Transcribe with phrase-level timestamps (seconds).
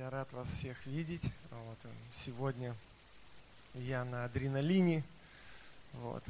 [0.00, 1.30] Я рад вас всех видеть.
[1.50, 2.74] Вот, э, сегодня
[3.74, 5.04] я на адреналине.
[5.92, 6.24] Вот.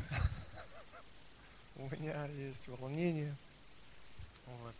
[1.77, 3.33] У меня есть волнение.
[4.45, 4.75] Вот.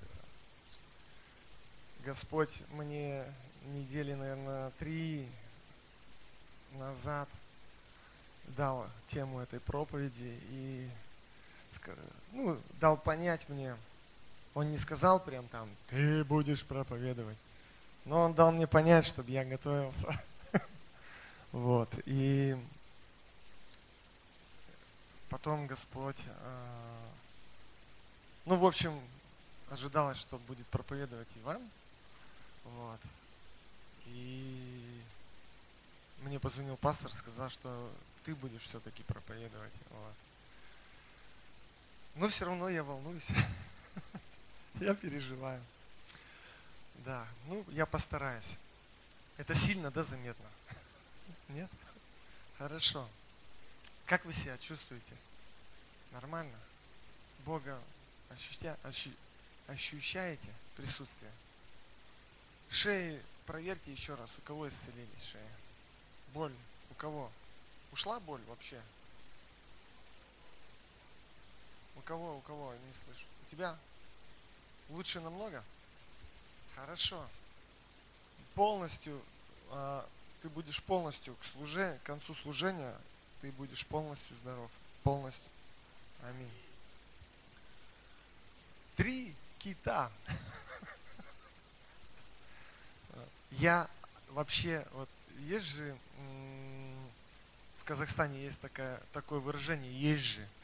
[2.05, 3.25] Господь мне
[3.67, 5.29] недели, наверное, три
[6.73, 7.29] назад
[8.57, 10.91] дал тему этой проповеди и
[12.33, 13.77] ну, дал понять мне,
[14.53, 17.39] он не сказал прям там, ты будешь проповедовать,
[18.05, 20.09] но он дал мне понять, чтобы я готовился.
[21.53, 21.89] Вот.
[22.07, 22.57] И
[25.29, 27.09] потом Господь, а,
[28.47, 29.01] ну, в общем,
[29.69, 31.61] ожидалось, что будет проповедовать Иван.
[32.65, 33.01] Вот.
[34.07, 35.03] И
[36.23, 37.91] мне позвонил пастор, сказал, что
[38.25, 39.75] ты будешь все-таки проповедовать.
[39.91, 40.15] Вот.
[42.17, 43.29] Но все равно я волнуюсь.
[44.81, 45.61] Я переживаю.
[47.01, 48.57] Да, ну я постараюсь.
[49.39, 50.47] Это сильно, да, заметно?
[51.49, 51.71] Нет?
[52.59, 53.09] Хорошо.
[54.05, 55.17] Как вы себя чувствуете?
[56.13, 56.59] Нормально?
[57.47, 57.81] Бога
[58.29, 59.11] ощутя, ощу,
[59.67, 61.33] ощущаете присутствие?
[62.69, 65.51] Шеи проверьте еще раз, у кого исцелились шеи.
[66.35, 66.55] Боль
[66.91, 67.33] у кого?
[67.93, 68.81] Ушла боль вообще?
[71.97, 73.27] У кого, у кого, не слышу.
[73.47, 73.79] У тебя
[74.91, 75.65] лучше намного?
[76.77, 77.29] Хорошо.
[78.55, 79.23] Полностью,
[79.71, 80.05] э,
[80.43, 82.95] ты будешь полностью к, служе, к концу служения,
[83.41, 84.71] ты будешь полностью здоров.
[85.03, 85.49] Полностью.
[86.23, 86.51] Аминь.
[88.97, 90.11] Три кита.
[93.53, 93.89] Я
[94.31, 95.09] вообще, вот
[95.41, 95.97] есть же,
[97.79, 100.49] в Казахстане есть такое, такое выражение, есть же.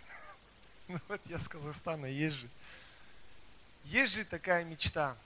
[0.88, 2.48] Ну вот я с Казахстана, есть же.
[3.86, 5.16] Есть же такая мечта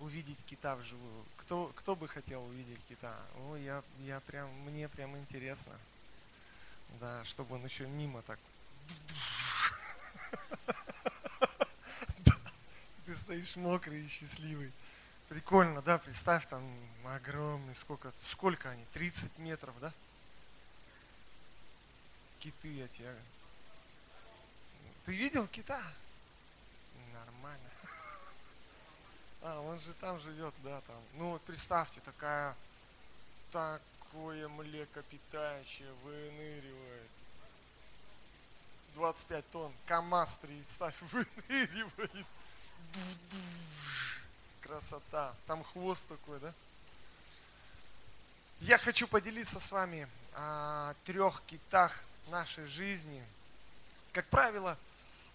[0.00, 1.24] увидеть кита вживую.
[1.36, 3.16] Кто, кто бы хотел увидеть кита?
[3.36, 5.78] О, я, я прям, мне прям интересно.
[6.98, 8.38] Да, чтобы он еще мимо так.
[13.06, 14.72] Ты стоишь мокрый и счастливый.
[15.28, 16.64] Прикольно, да, представь, там
[17.04, 19.92] огромный, сколько, сколько они, 30 метров, да?
[22.40, 23.04] Киты эти.
[25.04, 25.80] Ты видел кита?
[27.12, 27.70] Нормально.
[29.42, 31.02] А, он же там живет, да, там.
[31.14, 32.54] Ну вот представьте, такая,
[33.50, 37.10] такое млекопитающее выныривает.
[38.94, 39.72] 25 тонн.
[39.86, 42.26] КАМАЗ, представь, выныривает.
[44.60, 45.34] Красота.
[45.46, 46.52] Там хвост такой, да?
[48.60, 53.24] Я хочу поделиться с вами о трех китах нашей жизни.
[54.12, 54.76] Как правило,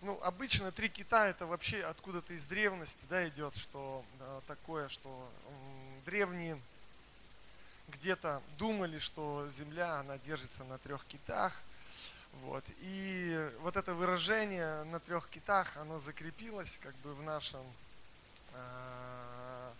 [0.06, 5.10] ну, обычно три кита это вообще откуда-то из древности, да, идет, что э, такое, что
[5.10, 6.62] э, древние
[7.88, 11.60] где-то думали, что земля, она держится на трех китах,
[12.44, 17.66] вот, и вот это выражение на трех китах, оно закрепилось как бы в нашем,
[18.54, 19.72] э,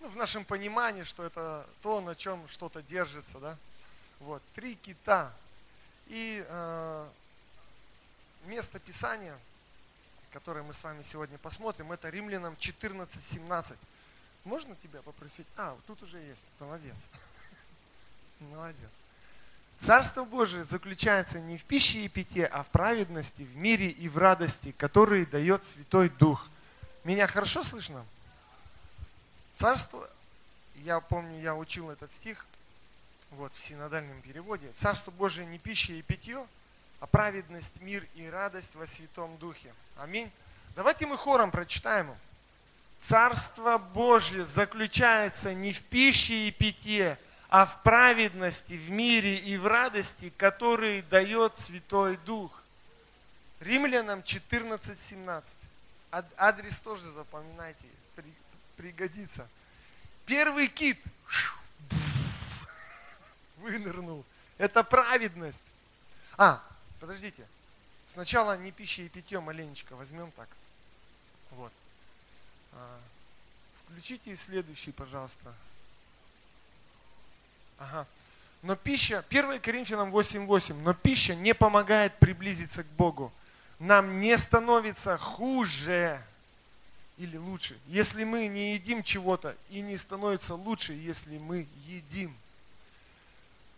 [0.00, 3.56] ну, в нашем понимании, что это то, на чем что-то держится, да,
[4.20, 5.32] вот, три кита,
[6.08, 7.08] и э,
[8.46, 9.38] место Писания,
[10.32, 13.76] которое мы с вами сегодня посмотрим, это Римлянам 14.17.
[14.44, 15.46] Можно тебя попросить?
[15.56, 16.44] А, тут уже есть.
[16.60, 16.96] Молодец.
[18.40, 18.90] Молодец.
[19.78, 24.16] Царство Божие заключается не в пище и питье, а в праведности, в мире и в
[24.16, 26.48] радости, которые дает Святой Дух.
[27.04, 28.04] Меня хорошо слышно?
[29.56, 30.08] Царство,
[30.76, 32.46] я помню, я учил этот стих,
[33.32, 34.70] вот в синодальном переводе.
[34.76, 36.46] Царство Божие не пища и питье,
[37.00, 39.72] а праведность, мир и радость во Святом Духе.
[39.96, 40.30] Аминь.
[40.74, 42.14] Давайте мы хором прочитаем.
[43.00, 47.18] Царство Божье заключается не в пище и питье,
[47.48, 52.62] а в праведности, в мире и в радости, которые дает Святой Дух.
[53.60, 55.44] Римлянам 14.17.
[56.36, 57.84] Адрес тоже запоминайте,
[58.76, 59.48] пригодится.
[60.24, 60.98] Первый кит
[63.58, 64.24] вынырнул.
[64.58, 65.64] Это праведность.
[66.36, 66.62] А,
[67.00, 67.46] Подождите.
[68.06, 70.48] Сначала не пища и питье маленечко возьмем так.
[71.50, 71.72] Вот.
[72.72, 73.00] А,
[73.84, 75.54] включите следующий, пожалуйста.
[77.78, 78.06] Ага.
[78.62, 83.32] Но пища, 1 Коринфянам 8.8, но пища не помогает приблизиться к Богу.
[83.78, 86.22] Нам не становится хуже
[87.18, 92.36] или лучше, если мы не едим чего-то, и не становится лучше, если мы едим.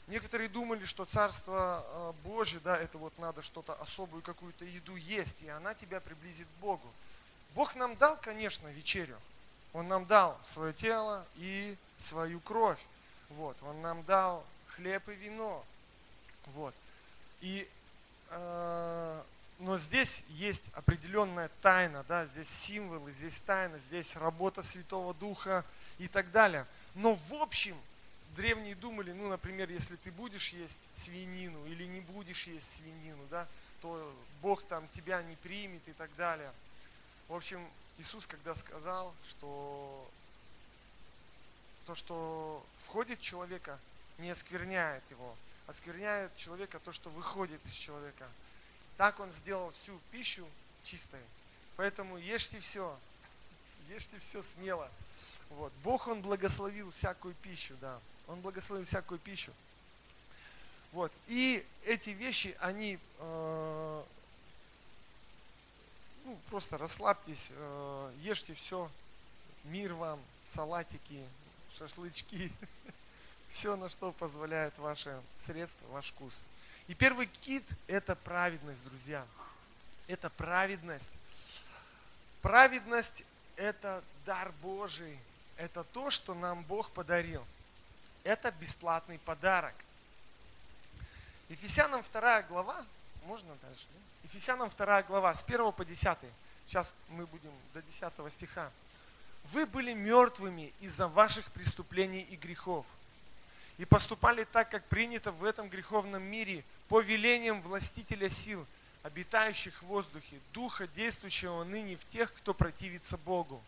[0.08, 5.42] Некоторые думали, что Царство э, Божье, да, это вот надо что-то особую какую-то еду есть,
[5.42, 6.88] и она тебя приблизит к Богу.
[7.54, 9.18] Бог нам дал, конечно, вечерю,
[9.74, 12.78] Он нам дал свое тело и свою кровь.
[13.28, 13.56] Вот.
[13.62, 15.62] Он нам дал хлеб и вино.
[16.54, 16.74] Вот.
[17.42, 17.68] И,
[18.30, 19.22] э,
[19.58, 25.66] но здесь есть определенная тайна, да, здесь символы, здесь тайна, здесь работа Святого Духа
[25.98, 26.66] и так далее.
[26.94, 27.76] Но в общем,
[28.38, 33.48] древние думали, ну, например, если ты будешь есть свинину или не будешь есть свинину, да,
[33.82, 36.52] то Бог там тебя не примет и так далее.
[37.26, 37.68] В общем,
[37.98, 40.08] Иисус когда сказал, что
[41.84, 43.78] то, что входит в человека,
[44.18, 45.36] не оскверняет его,
[45.66, 48.28] оскверняет человека то, что выходит из человека.
[48.96, 50.46] Так он сделал всю пищу
[50.84, 51.20] чистой.
[51.76, 52.96] Поэтому ешьте все,
[53.88, 54.88] ешьте все смело.
[55.50, 55.72] Вот.
[55.82, 57.98] Бог, Он благословил всякую пищу, да.
[58.28, 59.52] Он благословил всякую пищу.
[60.92, 61.12] Вот.
[61.26, 64.02] И эти вещи, они э,
[66.24, 68.90] ну, просто расслабьтесь, э, ешьте все,
[69.64, 71.22] мир вам, салатики,
[71.76, 72.52] шашлычки,
[73.48, 76.40] все, на что позволяет ваше средство, ваш вкус.
[76.86, 79.26] И первый кит– это праведность, друзья.
[80.06, 81.10] Это праведность.
[82.40, 83.24] Праведность–
[83.56, 85.18] это дар Божий.
[85.58, 87.44] Это то, что нам Бог подарил.
[88.28, 89.74] Это бесплатный подарок.
[91.48, 92.84] Ефесянам 2 глава,
[93.24, 93.86] можно дальше?
[93.90, 94.00] Да?
[94.24, 96.18] Ефесянам 2 глава, с 1 по 10.
[96.66, 98.70] Сейчас мы будем до 10 стиха.
[99.44, 102.84] Вы были мертвыми из-за ваших преступлений и грехов.
[103.78, 108.66] И поступали так, как принято в этом греховном мире, по велениям властителя сил,
[109.04, 113.62] обитающих в воздухе, духа, действующего ныне в тех, кто противится Богу.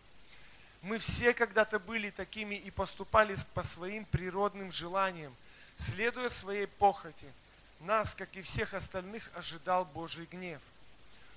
[0.81, 5.35] Мы все когда-то были такими и поступали по своим природным желаниям,
[5.77, 7.27] следуя своей похоти–
[7.81, 10.61] нас, как и всех остальных, ожидал Божий гнев.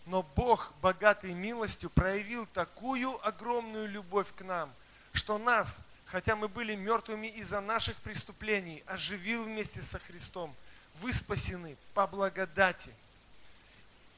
[0.06, 4.72] Но Бог, богатый милостью, проявил такую огромную любовь к нам,
[5.12, 10.54] что нас, хотя мы были мертвыми из-за наших преступлений, оживил вместе со Христом.
[11.00, 12.92] Вы спасены по благодати.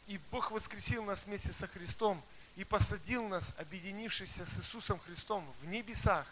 [0.09, 2.23] И Бог воскресил нас вместе со Христом
[2.57, 6.27] и посадил нас, объединившись с Иисусом Христом, в небесах.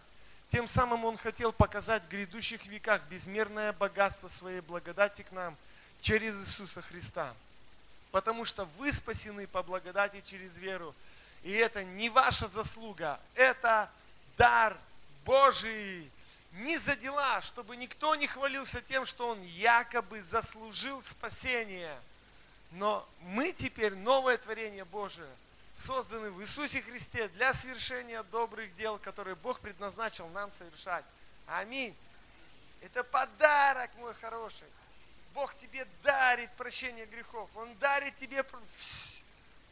[0.50, 5.56] Тем самым Он хотел показать в грядущих веках безмерное богатство своей благодати к нам–
[6.04, 7.34] через Иисуса Христа.
[8.12, 10.94] Потому что вы спасены по благодати через веру.
[11.42, 13.90] И это не ваша заслуга, это
[14.36, 14.76] дар
[15.24, 16.10] Божий.
[16.52, 21.98] Не за дела, чтобы никто не хвалился тем, что он якобы заслужил спасение.
[22.72, 25.30] Но мы теперь новое творение Божие,
[25.74, 31.04] созданы в Иисусе Христе для совершения добрых дел, которые Бог предназначил нам совершать.
[31.46, 31.96] Аминь.
[32.80, 34.68] Это подарок, мой хороший.
[35.34, 37.50] Бог тебе дарит прощение грехов.
[37.56, 38.44] Он дарит тебе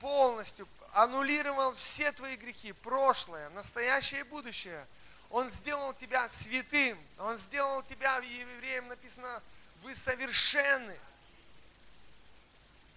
[0.00, 4.87] полностью, аннулировал все твои грехи, прошлое, настоящее и будущее.
[5.31, 6.98] Он сделал тебя святым.
[7.19, 9.43] Он сделал тебя, в евреям написано,
[9.82, 10.98] вы совершенны.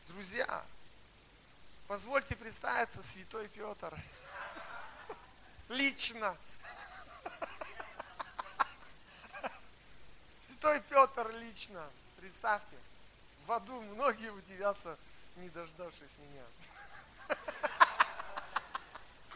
[0.07, 0.65] Друзья,
[1.87, 3.93] позвольте представиться, святой Петр.
[5.69, 6.35] Лично.
[10.47, 11.87] Святой Петр лично.
[12.17, 12.75] Представьте,
[13.45, 14.97] в аду многие удивятся,
[15.37, 17.37] не дождавшись меня.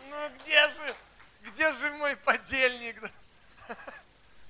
[0.10, 0.96] Ну где же,
[1.44, 3.12] где же мой подельник?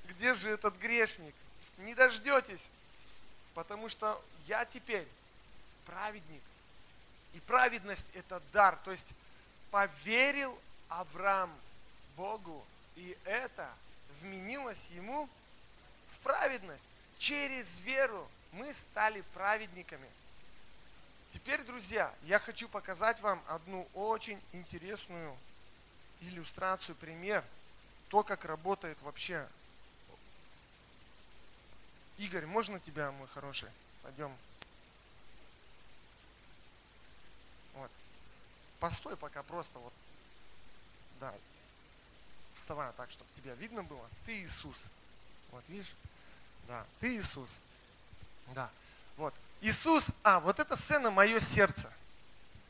[0.06, 1.36] Где же этот грешник?
[1.80, 2.70] Не дождетесь,
[3.54, 5.08] потому что я теперь
[5.86, 6.42] праведник.
[7.34, 8.78] И праведность это дар.
[8.84, 9.08] То есть
[9.72, 10.58] поверил
[10.88, 11.54] Авраам
[12.16, 13.70] Богу, и это
[14.22, 15.30] вменилось ему
[16.14, 16.86] в праведность.
[17.18, 20.10] Через веру мы стали праведниками.
[21.34, 25.38] Теперь, друзья, я хочу показать вам одну очень интересную
[26.22, 27.44] иллюстрацию, пример,
[28.10, 29.48] то, как работает вообще.
[32.18, 33.70] Игорь, можно тебя, мой хороший?
[34.02, 34.36] Пойдем.
[37.76, 37.92] Вот.
[38.80, 39.94] Постой пока просто вот.
[41.20, 41.34] Да.
[42.54, 44.08] Вставай так, чтобы тебя видно было.
[44.26, 44.86] Ты Иисус.
[45.52, 45.94] Вот видишь?
[46.68, 47.56] Да, ты Иисус.
[48.54, 48.70] Да.
[49.18, 49.34] Вот.
[49.62, 51.92] Иисус, а, вот эта сцена мое сердце.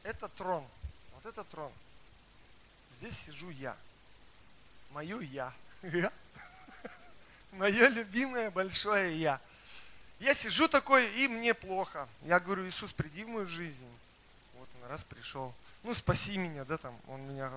[0.03, 0.65] Это трон.
[1.13, 1.71] Вот это трон.
[2.93, 3.75] Здесь сижу я.
[4.91, 5.53] Мое я.
[5.83, 6.11] Я.
[7.51, 9.39] Мое любимое большое я.
[10.19, 12.07] Я сижу такой, и мне плохо.
[12.23, 13.87] Я говорю, Иисус, приди в мою жизнь.
[14.55, 15.53] Вот он раз пришел.
[15.83, 17.51] Ну, спаси меня, да, там, он меня,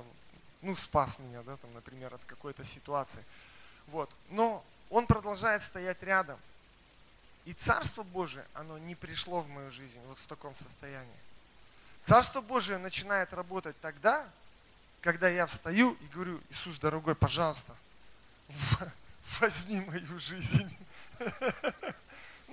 [0.61, 3.25] ну, спас меня, да, там, например, от какой-то ситуации.
[3.89, 4.11] Вот.
[4.31, 6.39] Но он продолжает стоять рядом.
[7.45, 11.19] И Царство Божие, оно не пришло в мою жизнь вот в таком состоянии.
[12.05, 14.25] Царство Божие начинает работать тогда,
[15.01, 17.77] когда я встаю и говорю, Иисус, дорогой, пожалуйста,
[19.41, 20.77] возьми мою жизнь.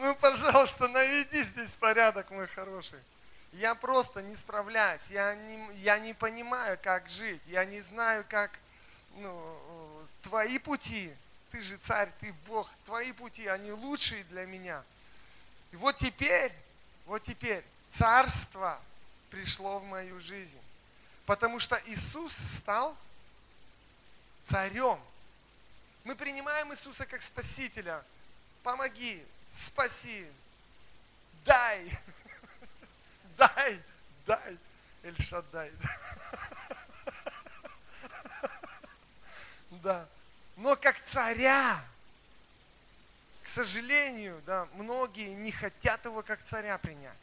[0.02, 3.00] Ну, пожалуйста, наведи здесь порядок, мой хороший.
[3.54, 8.52] Я просто не справляюсь, я не, я не понимаю, как жить, я не знаю, как
[9.16, 9.58] ну,
[10.22, 11.12] твои пути,
[11.52, 14.84] ты же царь, ты Бог, твои пути, они лучшие для меня.
[15.72, 16.54] И вот теперь,
[17.06, 18.80] вот теперь царство
[19.30, 20.60] пришло в мою жизнь.
[21.26, 22.96] Потому что Иисус стал
[24.46, 25.00] царем.
[26.04, 28.04] Мы принимаем Иисуса как Спасителя.
[28.64, 30.26] Помоги, спаси,
[31.46, 31.98] дай,
[33.40, 33.82] дай,
[34.26, 34.58] дай,
[35.04, 35.72] Эльшадай.
[39.72, 40.08] Да.
[40.58, 41.82] Но как царя,
[43.44, 47.18] к сожалению, да, многие не хотят его как царя принять.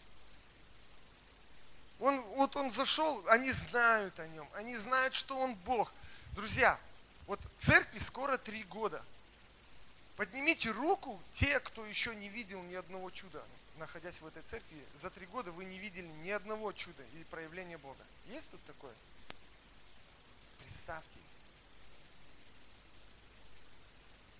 [1.98, 5.92] Он, вот он зашел, они знают о нем, они знают, что он Бог.
[6.32, 6.78] Друзья,
[7.26, 9.04] вот церкви скоро три года–
[10.16, 13.44] Поднимите руку те, кто еще не видел ни одного чуда,
[13.78, 14.84] находясь в этой церкви.
[14.94, 18.04] За три года вы не видели ни одного чуда или проявления Бога.
[18.28, 18.94] Есть тут такое?
[20.60, 21.18] Представьте.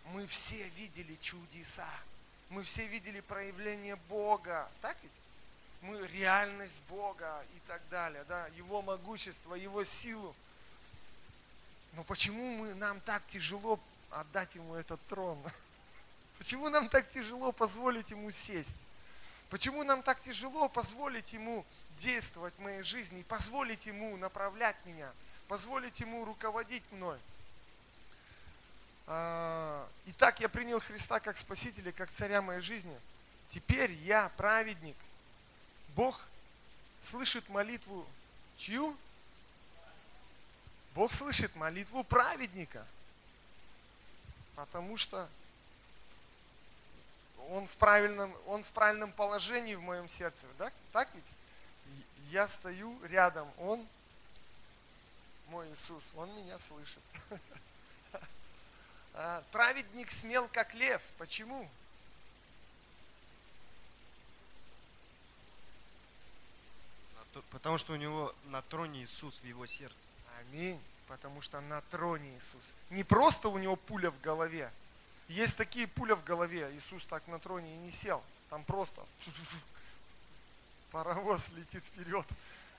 [0.07, 1.89] Мы все видели чудеса.
[2.51, 4.71] Мы все видели проявление Бога.
[4.81, 5.13] Так ведь?
[5.83, 8.25] Мы реальность Бога и так далее.
[8.29, 8.47] Да?
[8.49, 10.35] Его могущество, Его силу.
[11.93, 15.39] Но почему мы, нам так тяжело отдать Ему этот трон?
[16.39, 18.77] Почему нам так тяжело позволить Ему сесть?
[19.51, 21.65] Почему нам так тяжело позволить Ему
[21.99, 25.13] действовать в моей жизни, позволить Ему направлять меня,
[25.49, 27.19] позволить Ему руководить мной?
[29.07, 32.99] А, итак, я принял Христа как Спасителя, как Царя моей жизни.
[33.51, 34.97] Теперь я праведник.
[35.95, 36.21] Бог
[37.01, 38.05] слышит молитву
[38.57, 38.97] чью?
[40.95, 42.85] Бог слышит молитву праведника.
[44.57, 45.29] Потому что
[47.51, 50.47] он в правильном, он в правильном положении в моем сердце.
[50.59, 50.71] Да?
[50.93, 51.33] Так ведь?
[52.31, 53.87] Я стою рядом, он
[55.49, 57.03] мой Иисус, он меня слышит.
[59.19, 61.01] А, праведник смел, как лев.
[61.17, 61.67] Почему?
[67.51, 69.97] Потому что у него на троне Иисус в его сердце.
[70.41, 70.79] Аминь.
[71.09, 72.75] Потому что на троне Иисус.
[72.91, 74.71] Не просто у него пуля в голове,
[75.29, 78.23] есть такие пуля в голове, Иисус так на троне и не сел.
[78.51, 79.05] Там просто
[80.91, 82.27] паровоз летит вперед.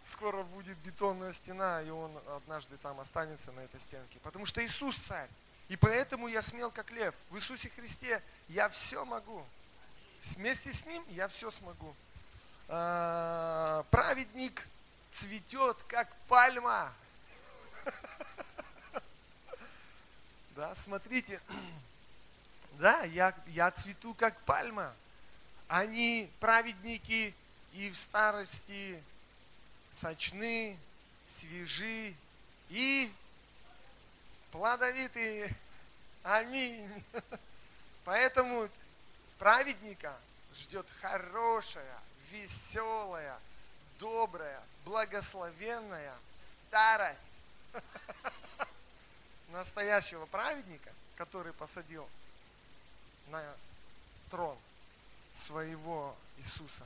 [0.04, 4.20] Скоро будет бетонная стена, и он однажды там останется на этой стенке.
[4.24, 5.30] Потому что Иисус царь.
[5.68, 7.14] И поэтому я смел как лев.
[7.30, 9.46] В Иисусе Христе я все могу.
[10.22, 11.94] Вместе с Ним я все смогу.
[12.70, 14.66] А, праведник
[15.12, 16.94] цветет, как пальма.
[20.56, 21.40] Да, смотрите,
[22.80, 24.94] да, я, я цвету как пальма.
[25.68, 27.34] Они праведники
[27.74, 29.02] и в старости
[29.92, 30.78] сочны,
[31.28, 32.16] свежи
[32.70, 33.12] и
[34.52, 35.54] плодовитые.
[36.24, 37.04] Аминь.
[38.06, 38.70] Поэтому
[39.40, 40.16] праведника
[40.56, 42.00] ждет хорошая,
[42.32, 43.40] веселая,
[44.00, 46.14] добрая, благословенная
[46.70, 47.32] старость.
[49.50, 52.08] Настоящего праведника, который посадил
[53.28, 53.56] на
[54.30, 54.58] трон
[55.34, 56.86] своего Иисуса.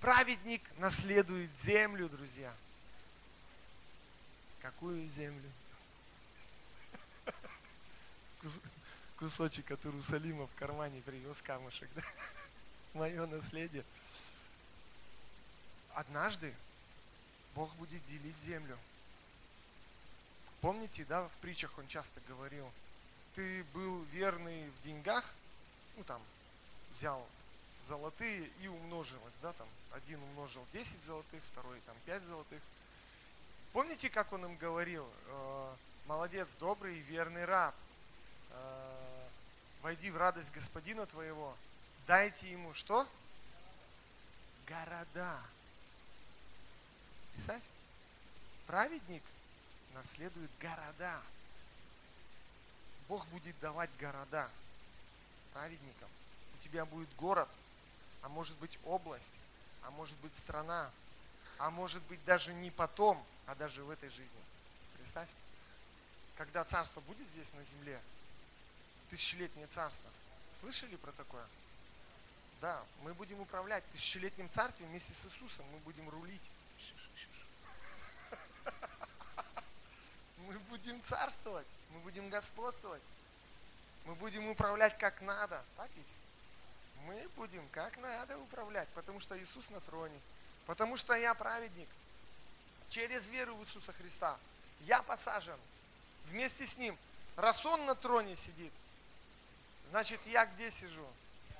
[0.00, 2.54] Праведник наследует землю, друзья.
[4.60, 5.50] Какую землю?
[9.18, 11.88] Кусочек от Иерусалима в кармане привез камушек.
[11.94, 12.02] Да?
[12.94, 13.84] Мое наследие.
[15.92, 16.54] Однажды
[17.54, 18.78] Бог будет делить землю.
[20.60, 22.70] Помните, да, в притчах он часто говорил,
[23.34, 25.24] ты был верный в деньгах,
[26.00, 26.22] ну там,
[26.94, 27.26] взял
[27.86, 32.62] золотые и умножил их, да, там, один умножил 10 золотых, второй там 5 золотых.
[33.74, 35.74] Помните, как он им говорил, э,
[36.06, 37.74] молодец, добрый и верный раб,
[38.50, 39.28] э,
[39.82, 41.54] войди в радость господина твоего,
[42.06, 43.06] дайте ему что?
[44.66, 45.42] Города.
[47.34, 47.62] Представь,
[48.66, 49.22] праведник
[49.92, 51.20] наследует города.
[53.06, 54.50] Бог будет давать города
[55.52, 56.08] праведником.
[56.54, 57.48] У тебя будет город,
[58.22, 59.26] а может быть область,
[59.82, 60.90] а может быть страна,
[61.58, 64.44] а может быть даже не потом, а даже в этой жизни.
[64.96, 65.28] Представь,
[66.36, 68.00] когда царство будет здесь на земле,
[69.10, 70.10] тысячелетнее царство.
[70.60, 71.46] Слышали про такое?
[72.60, 76.50] Да, мы будем управлять тысячелетним царством вместе с Иисусом, мы будем рулить.
[80.46, 83.02] мы будем царствовать, мы будем господствовать,
[84.04, 86.06] мы будем управлять как надо, так ведь?
[87.06, 90.18] Мы будем как надо управлять, потому что Иисус на троне,
[90.66, 91.88] потому что я праведник.
[92.88, 94.36] Через веру в Иисуса Христа
[94.80, 95.58] я посажен
[96.26, 96.96] вместе с Ним.
[97.36, 98.72] Раз Он на троне сидит,
[99.90, 101.06] значит я где сижу?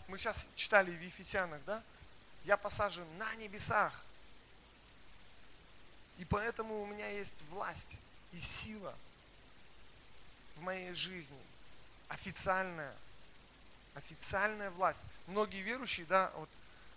[0.08, 1.82] Мы сейчас читали в Ефесянах, да?
[2.44, 4.02] Я посажен на небесах.
[6.18, 7.96] И поэтому у меня есть власть
[8.32, 8.94] и сила
[10.56, 11.40] в моей жизни.
[12.10, 12.94] Официальная.
[13.94, 15.00] Официальная власть.
[15.26, 16.48] Многие верующие, да, вот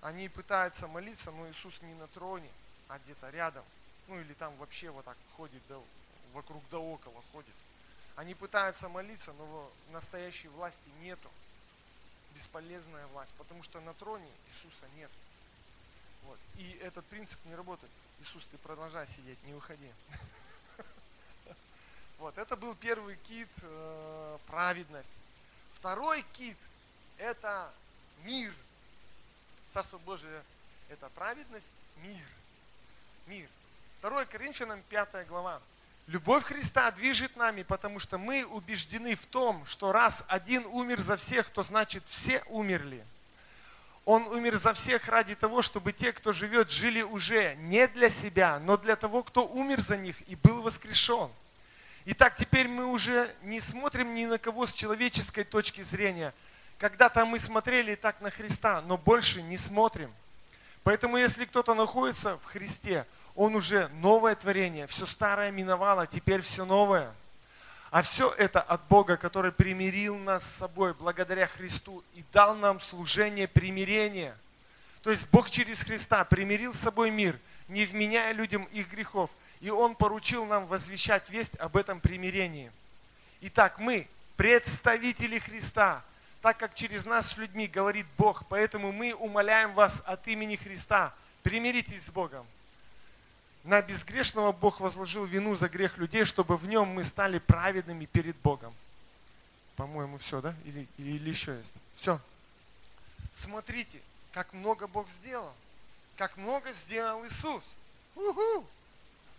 [0.01, 2.50] они пытаются молиться, но Иисус не на троне,
[2.89, 3.63] а где-то рядом.
[4.08, 5.77] Ну или там вообще вот так ходит, да,
[6.34, 7.53] вокруг да около ходит.
[8.15, 11.29] Они пытаются молиться, но настоящей власти нету.
[12.36, 15.12] Бесполезная власть, потому что на троне Иисуса нет.
[16.24, 16.39] Вот.
[16.58, 17.91] И этот принцип не работает.
[18.20, 19.91] Иисус, ты продолжай сидеть, не уходи.
[22.20, 25.13] Вот, это был первый кит, э, праведность.
[25.74, 26.58] Второй кит–
[27.17, 27.72] это
[28.24, 28.53] мир.
[29.72, 30.43] Царство Божие–
[30.89, 32.25] это праведность, мир.
[33.27, 33.50] Мир.
[34.01, 35.62] 2 Коринфянам 5 глава.
[36.08, 41.15] Любовь Христа движет нами, потому что мы убеждены в том, что раз один умер за
[41.15, 43.05] всех, то значит все умерли.
[44.05, 48.60] Он умер за всех ради того, чтобы те, кто живет, жили уже не для себя,
[48.60, 51.32] но для того, кто умер за них и был воскрешен.
[52.05, 56.33] Итак, теперь мы уже не смотрим ни на кого с человеческой точки зрения.
[56.77, 60.13] Когда-то мы смотрели так на Христа, но больше не смотрим.
[60.83, 63.05] Поэтому если кто-то находится в Христе,
[63.36, 67.13] он уже новое творение, все старое миновало, теперь все новое–
[67.93, 72.79] а все это от Бога, который примирил нас с собой благодаря Христу и дал нам
[72.79, 74.36] служение примирения.
[75.03, 79.29] То есть Бог через Христа примирил с собой мир, не вменяя людям их грехов.
[79.63, 82.70] И Он поручил нам возвещать весть об этом примирении.
[83.39, 86.03] Итак, мы представители Христа,
[86.41, 88.46] так как через нас с людьми говорит Бог.
[88.50, 92.46] Поэтому мы умоляем вас от имени Христа, примиритесь с Богом.
[93.64, 98.35] На безгрешного Бог возложил вину за грех людей, чтобы в нем мы стали праведными перед
[98.40, 98.75] Богом.
[99.77, 100.53] По-моему, все, да?
[100.66, 101.72] Или, или, еще есть?
[101.96, 102.20] Все.
[103.31, 104.01] Смотрите,
[104.33, 105.53] как много Бог сделал.
[106.18, 107.74] Как много сделал Иисус.
[108.18, 108.68] Уху!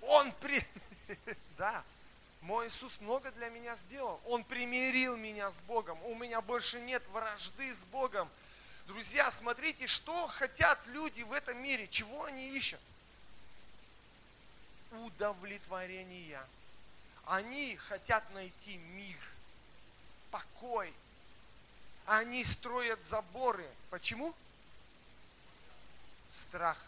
[0.09, 0.65] Он при...
[1.59, 1.85] Да,
[2.41, 4.21] мой Иисус много для меня сделал.
[4.27, 6.03] Он примирил меня с Богом.
[6.05, 8.29] У меня больше нет вражды с Богом.
[8.87, 12.81] Друзья, смотрите, что хотят люди в этом мире, чего они ищут
[14.91, 16.45] удовлетворения.
[17.27, 19.19] Они хотят найти мир,
[20.31, 20.93] покой.
[22.07, 23.67] Они строят заборы.
[23.91, 24.35] Почему?
[26.31, 26.79] Страх.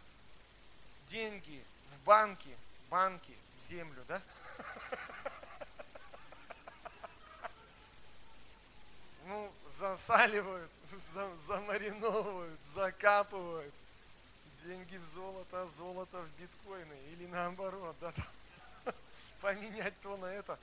[1.09, 2.55] Деньги в банке,
[2.91, 3.35] банки
[3.69, 4.23] землю, да?
[9.27, 10.71] Ну, засаливают,
[11.39, 13.75] замариновывают, закапывают
[14.65, 16.95] деньги в золото, а золото в биткоины.
[17.13, 18.13] Или наоборот, да,
[19.41, 20.59] поменять то на это.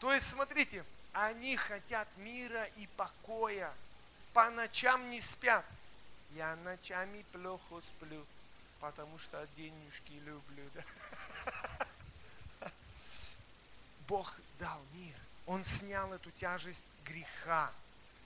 [0.00, 3.72] То есть, смотрите, они хотят мира и покоя.
[4.32, 5.64] По ночам не спят.
[6.32, 8.26] Я ночами плохо сплю,
[8.84, 10.70] потому что денежки люблю.
[10.74, 12.70] Да?
[14.08, 15.16] Бог дал мир.
[15.46, 17.72] Он снял эту тяжесть греха.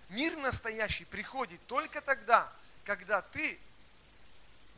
[0.09, 2.53] Мир настоящий приходит только тогда,
[2.85, 3.59] когда ты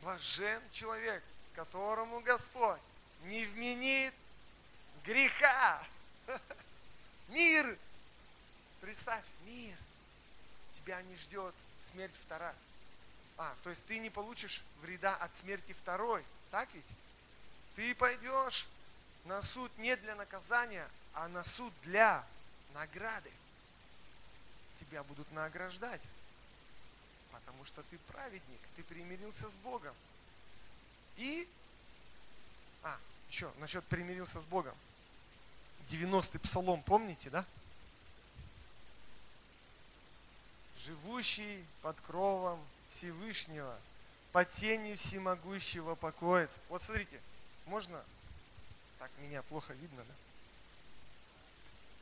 [0.01, 2.81] Блажен человек, которому Господь
[3.23, 4.13] не вменит
[5.03, 5.83] греха.
[7.29, 7.77] Мир.
[8.81, 9.77] Представь, мир.
[10.73, 12.55] Тебя не ждет смерть вторая.
[13.41, 16.23] А, то есть ты не получишь вреда от смерти второй.
[16.51, 16.85] Так ведь?
[17.75, 18.67] Ты пойдешь
[19.25, 22.23] на суд не для наказания, а на суд для
[22.73, 23.31] награды.
[24.77, 26.01] Тебя будут награждать
[27.61, 29.93] потому что ты праведник, ты примирился с Богом.
[31.17, 31.47] И,
[32.83, 32.97] а,
[33.29, 34.75] еще, насчет примирился с Богом.
[35.89, 37.45] 90-й псалом, помните, да?
[40.77, 42.59] Живущий под кровом
[42.93, 43.77] Всевышнего,
[44.31, 46.59] по тени всемогущего покоится.
[46.69, 47.19] Вот смотрите,
[47.65, 48.03] можно,
[48.99, 50.13] так меня плохо видно, да?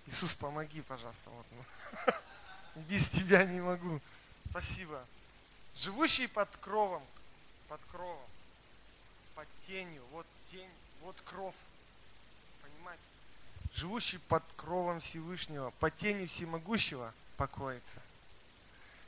[0.07, 1.29] Иисус, помоги, пожалуйста.
[1.29, 2.13] Вот, ну.
[2.89, 4.01] Без тебя не могу.
[4.49, 5.05] Спасибо
[5.79, 7.03] живущий под кровом,
[7.67, 8.29] под кровом,
[9.35, 10.69] под тенью, вот тень,
[11.01, 11.55] вот кров,
[12.61, 13.01] понимаете?
[13.73, 18.01] Живущий под кровом Всевышнего, под тенью Всемогущего покоится.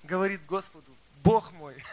[0.04, 0.92] Говорит Господу,
[1.24, 1.84] Бог мой,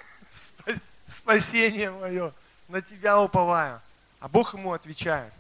[1.07, 2.33] спасение мое,
[2.69, 3.81] на Тебя уповаю.
[4.21, 5.33] А Бог ему отвечает.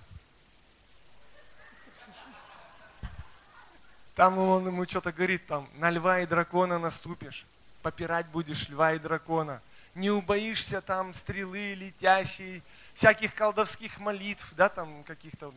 [4.14, 7.46] Там он ему что-то говорит, там, на льва и дракона наступишь,
[7.82, 9.62] попирать будешь льва и дракона.
[9.94, 12.62] Не убоишься там стрелы летящей,
[12.94, 15.52] всяких колдовских молитв, да, там каких-то,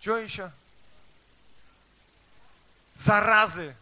[0.00, 0.50] что еще?
[2.94, 3.74] Заразы.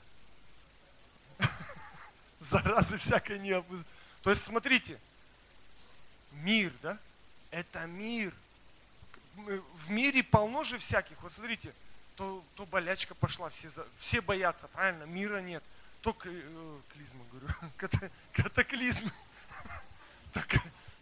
[2.41, 3.63] Заразы всякой не
[4.23, 4.99] То есть, смотрите,
[6.33, 6.99] мир, да,
[7.51, 8.33] это мир.
[9.37, 11.73] В мире полно же всяких, вот смотрите,
[12.17, 15.63] то, то болячка пошла, все, все боятся, правильно, мира нет.
[16.01, 17.49] То э, клизмы, говорю,
[18.33, 19.11] катаклизмы.
[20.35, 20.43] То,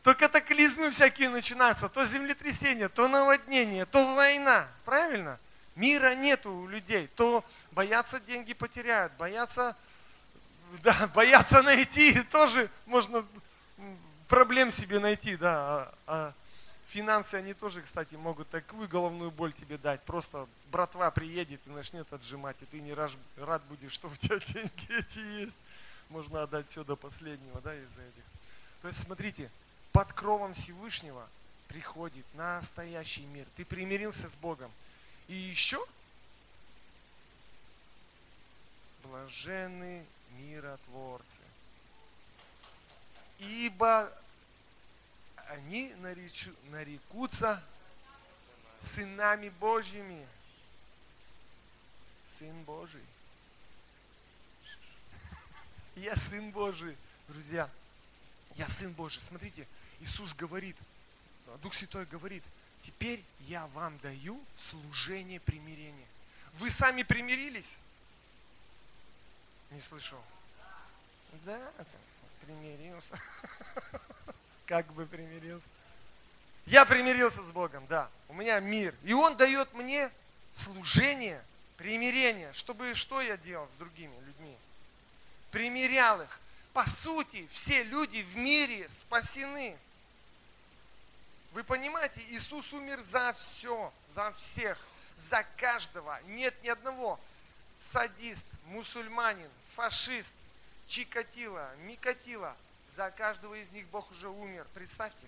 [0.03, 5.41] то катаклизмы всякие начинаются, то землетрясение, то наводнение, то война, правильно?
[5.75, 9.77] Мира нету у людей, то боятся деньги потеряют, боятся,
[10.83, 13.27] да, боятся найти, тоже можно
[14.29, 16.35] проблем себе найти, да, а, а
[16.89, 20.01] Финансы, они тоже, кстати, могут такую головную боль тебе дать.
[20.03, 24.99] Просто братва приедет и начнет отжимать, и ты не рад, будешь, что у тебя деньги
[24.99, 25.57] эти есть.
[26.09, 28.23] Можно отдать все до последнего, да, из-за этих.
[28.83, 29.51] То есть, смотрите,
[29.91, 31.29] под кровом Всевышнего
[31.67, 33.47] приходит настоящий мир.
[33.57, 34.71] Ты примирился с Богом.
[35.27, 35.85] И еще
[39.03, 40.07] блаженны
[40.39, 41.41] миротворцы.
[43.39, 44.13] Ибо
[45.49, 47.63] они наречу, нарекутся
[48.81, 50.27] сынами Божьими.
[52.27, 53.05] Сын Божий.
[55.97, 56.97] Я сын Божий,
[57.29, 57.71] друзья.
[58.57, 59.23] Я сын Божий.
[59.23, 59.67] Смотрите,
[60.01, 60.77] Иисус говорит,
[61.63, 62.43] Дух Святой говорит,
[62.83, 66.07] теперь я вам даю служение примирения.
[66.55, 67.79] Вы сами примирились?
[69.77, 70.19] Не слышал.
[71.45, 71.61] Да,
[72.41, 73.21] примирился.
[74.67, 75.69] как бы примирился.
[76.65, 78.09] Я примирился с Богом, да.
[78.29, 78.95] У меня мир.
[79.05, 80.11] И Он дает мне
[80.55, 81.45] служение,
[81.77, 82.55] примирение.
[82.55, 84.57] Чтобы что я делал с другими людьми?
[85.51, 86.41] Примирял их.
[86.73, 89.77] По сути, все люди в мире спасены.
[91.53, 94.79] Вы понимаете, Иисус умер за все, за всех,
[95.19, 96.19] за каждого.
[96.29, 97.21] Нет ни одного
[97.79, 100.33] садист, мусульманин, фашист,
[100.87, 102.57] чикатила, микатила–
[102.89, 104.67] за каждого из них Бог уже умер.
[104.75, 105.27] Представьте.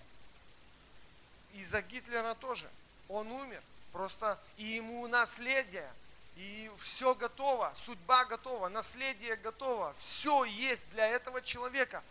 [1.53, 2.69] И за Гитлера тоже.
[3.07, 3.61] Он умер.
[3.91, 5.91] Просто и ему наследие.
[6.37, 7.73] И все готово.
[7.85, 8.69] Судьба готова.
[8.69, 9.93] Наследие готово.
[9.99, 12.03] Все есть для этого человека.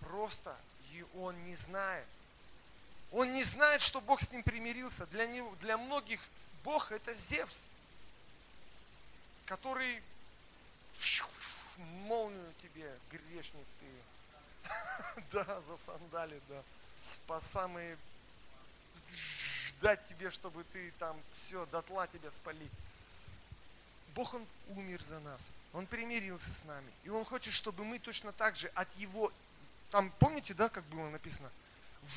[0.00, 0.54] Просто
[0.92, 2.06] и он не знает.
[3.12, 5.06] Он не знает, что Бог с ним примирился.
[5.06, 6.20] Для, него, для многих
[6.64, 7.56] Бог это Зевс,
[9.46, 10.02] который
[12.06, 13.86] молнию тебе, грешник ты.
[15.32, 16.62] Да, за сандали, да.
[17.26, 17.96] По самые
[19.68, 22.72] ждать тебе, чтобы ты там все, дотла тебя спалить.
[24.14, 25.40] Бог, Он умер за нас.
[25.72, 26.90] Он примирился с нами.
[27.04, 29.32] И Он хочет, чтобы мы точно так же от Его...
[29.90, 31.50] Там, помните, да, как было написано?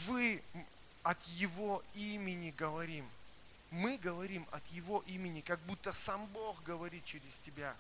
[0.08, 0.42] Вы
[1.04, 3.08] от Его имени говорим.
[3.72, 7.76] Мы говорим от Его имени, как будто сам Бог говорит через тебя.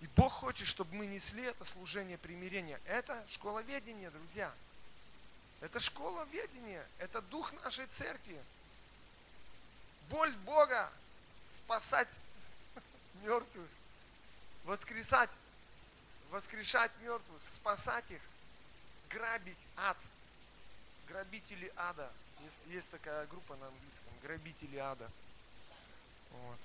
[0.00, 2.80] И Бог хочет, чтобы мы несли это служение примирения.
[2.86, 4.54] Это школа ведения, друзья.
[5.60, 6.86] Это школа ведения.
[6.98, 8.40] Это дух нашей церкви.
[10.08, 10.90] Боль Бога
[11.56, 12.08] спасать
[13.22, 13.68] мертвых,
[14.64, 15.30] воскресать,
[16.30, 18.22] воскрешать мертвых, спасать их,
[19.10, 19.96] грабить ад.
[21.08, 22.12] Грабители ада.
[22.44, 24.12] Есть, есть такая группа на английском.
[24.22, 25.10] Грабители ада.
[26.30, 26.58] Вот.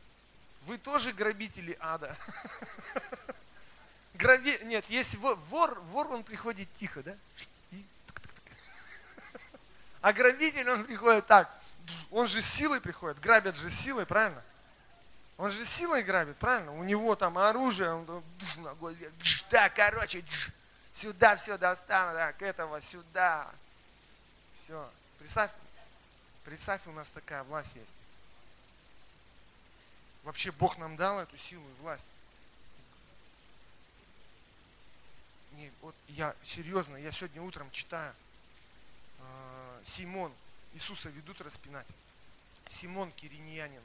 [0.65, 2.15] Вы тоже грабители ада.
[4.13, 4.59] Граби...
[4.63, 7.15] Нет, есть вор, вор, он приходит тихо, да?
[7.71, 7.85] И...
[10.01, 11.53] А грабитель, он приходит так.
[12.11, 14.41] Он же силой приходит, грабят же силой, правильно?
[15.37, 16.71] Он же силой грабит, правильно?
[16.73, 18.23] У него там оружие, он
[18.57, 18.95] ногой,
[19.49, 20.23] да, короче,
[20.93, 23.51] сюда все достану, так, этого сюда.
[24.63, 24.89] Все.
[25.19, 25.51] Представь,
[26.43, 27.95] представь, у нас такая власть есть.
[30.23, 32.05] Вообще Бог нам дал эту силу и власть.
[35.53, 38.13] Не, вот я серьезно, я сегодня утром читаю,
[39.19, 40.33] э, Симон,
[40.73, 41.87] Иисуса ведут распинать.
[42.69, 43.83] Симон Кириньянин.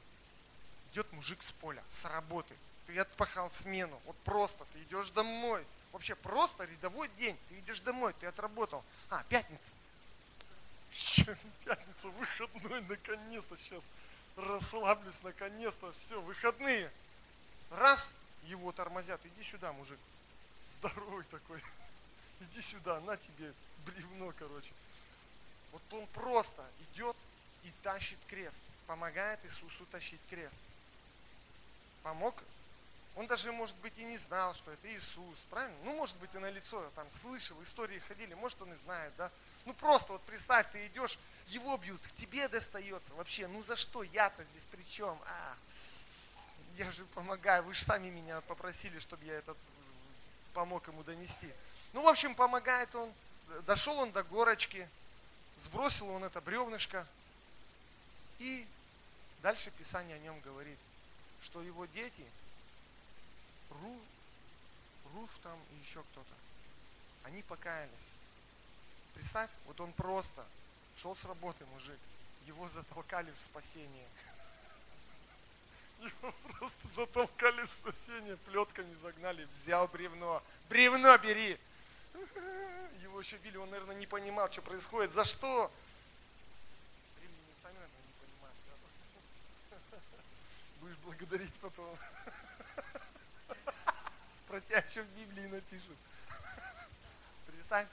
[0.91, 2.55] Идет мужик с поля, с работы.
[2.87, 3.99] Ты отпахал смену.
[4.05, 5.63] Вот просто ты идешь домой.
[5.91, 7.37] Вообще просто рядовой день.
[7.49, 8.83] Ты идешь домой, ты отработал.
[9.09, 9.61] А, пятница.
[11.65, 13.83] Пятница, выходной, наконец-то сейчас
[14.35, 16.91] расслаблюсь наконец-то, все, выходные.
[17.71, 18.09] Раз,
[18.43, 19.99] его тормозят, иди сюда, мужик.
[20.67, 21.61] Здоровый такой.
[22.41, 23.53] Иди сюда, на тебе
[23.85, 24.71] бревно, короче.
[25.71, 27.17] Вот он просто идет
[27.63, 28.59] и тащит крест.
[28.87, 30.55] Помогает Иисусу тащить крест.
[32.01, 32.35] помог.
[33.15, 35.77] Он даже, может быть, и не знал, что это Иисус, правильно?
[35.83, 39.31] Ну, может быть, он на лицо там слышал, истории ходили, может, он и знает, да?
[39.65, 43.13] Ну, просто вот представь, ты идешь, его бьют, к тебе достается.
[43.15, 45.19] Вообще, ну за что я-то здесь при чем?
[45.25, 45.55] А,
[46.77, 49.57] я же помогаю, вы же сами меня попросили, чтобы я этот
[50.53, 51.49] помог ему донести.
[51.93, 53.11] Ну, в общем, помогает он,
[53.65, 54.87] дошел он до горочки,
[55.57, 57.05] сбросил он это бревнышко,
[58.37, 58.65] и
[59.41, 60.77] дальше Писание о нем говорит,
[61.41, 62.25] что его дети,
[63.69, 63.99] Ру,
[65.13, 66.35] Руф там и еще кто-то,
[67.23, 67.91] они покаялись.
[69.13, 70.45] Представь, вот он просто
[70.97, 71.99] шел с работы, мужик,
[72.45, 74.07] его затолкали в спасение.
[75.99, 80.41] Его просто затолкали в спасение, плетками загнали, взял бревно.
[80.69, 81.59] Бревно бери!
[83.01, 85.11] Его еще били, он, наверное, не понимал, что происходит.
[85.11, 85.71] За что?
[90.79, 91.97] Будешь благодарить потом.
[94.47, 95.97] Про тебя еще в Библии напишут.
[97.47, 97.87] Представь.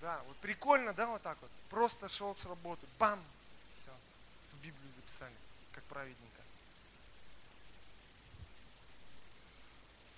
[0.00, 1.50] Да, вот прикольно, да, вот так вот.
[1.70, 3.22] Просто шел с работы, бам,
[3.80, 3.90] все,
[4.52, 5.34] в Библию записали,
[5.72, 6.42] как праведненько.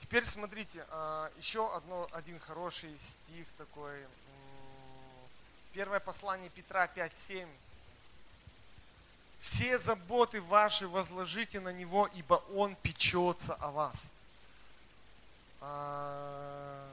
[0.01, 4.05] Теперь смотрите, а, еще одно, один хороший стих такой.
[5.73, 7.49] Первое послание Петра 5.7.
[9.41, 14.09] Все заботы ваши возложите на Него, ибо Он печется о вас.
[15.61, 16.89] А,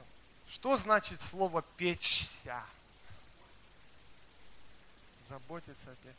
[0.48, 2.62] что значит слово печься?
[5.28, 6.16] Заботиться опять.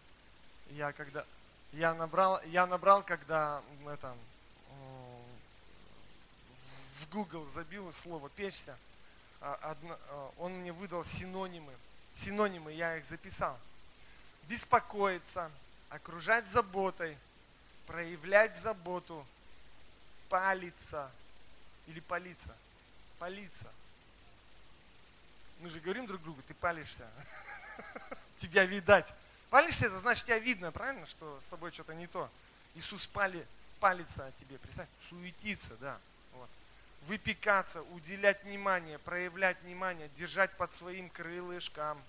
[0.72, 1.26] Я когда
[1.74, 4.16] я набрал, я набрал, когда это,
[7.00, 8.78] в Google забил слово печься,
[9.42, 11.74] а, а, он мне выдал синонимы.
[12.14, 13.60] Синонимы, я их записал.
[14.44, 15.52] Беспокоиться,
[15.90, 17.18] окружать заботой,
[17.86, 19.26] проявлять заботу,
[20.30, 21.12] палиться
[21.88, 22.56] или палиться.
[23.20, 23.72] Палиться.
[25.60, 27.10] Мы же говорим друг другу, ты палишься.
[28.38, 29.14] Тебя видать.
[29.50, 32.30] Палишься, это значит, тебя видно, правильно, что с тобой что-то не то.
[32.74, 33.46] Иисус пали,
[33.80, 35.98] палится о тебе, представь, суетиться, да.
[36.34, 36.50] Вот.
[37.04, 42.02] Выпекаться, уделять внимание, проявлять внимание, держать под своим крылышком.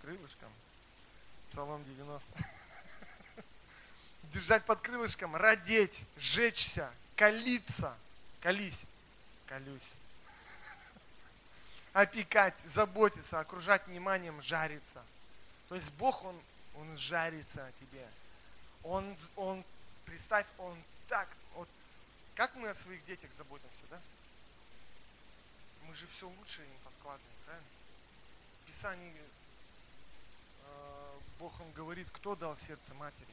[0.00, 0.50] Крылышком.
[1.50, 2.32] Псалом 90.
[4.32, 7.94] Держать под крылышком, родеть, жечься, калиться.
[8.40, 8.86] Колись.
[9.46, 9.94] Колюсь
[11.92, 15.02] опекать, заботиться, окружать вниманием, жариться.
[15.68, 16.40] То есть Бог, Он,
[16.76, 18.06] он жарится о тебе.
[18.84, 19.64] Он, он,
[20.04, 20.78] представь, Он
[21.08, 21.68] так, вот,
[22.36, 24.00] как мы о своих детях заботимся, да?
[25.88, 27.68] Мы же все лучше им подкладываем, правильно?
[28.62, 29.14] В Писании
[30.62, 33.26] э, Бог, Он говорит, кто дал сердце матери?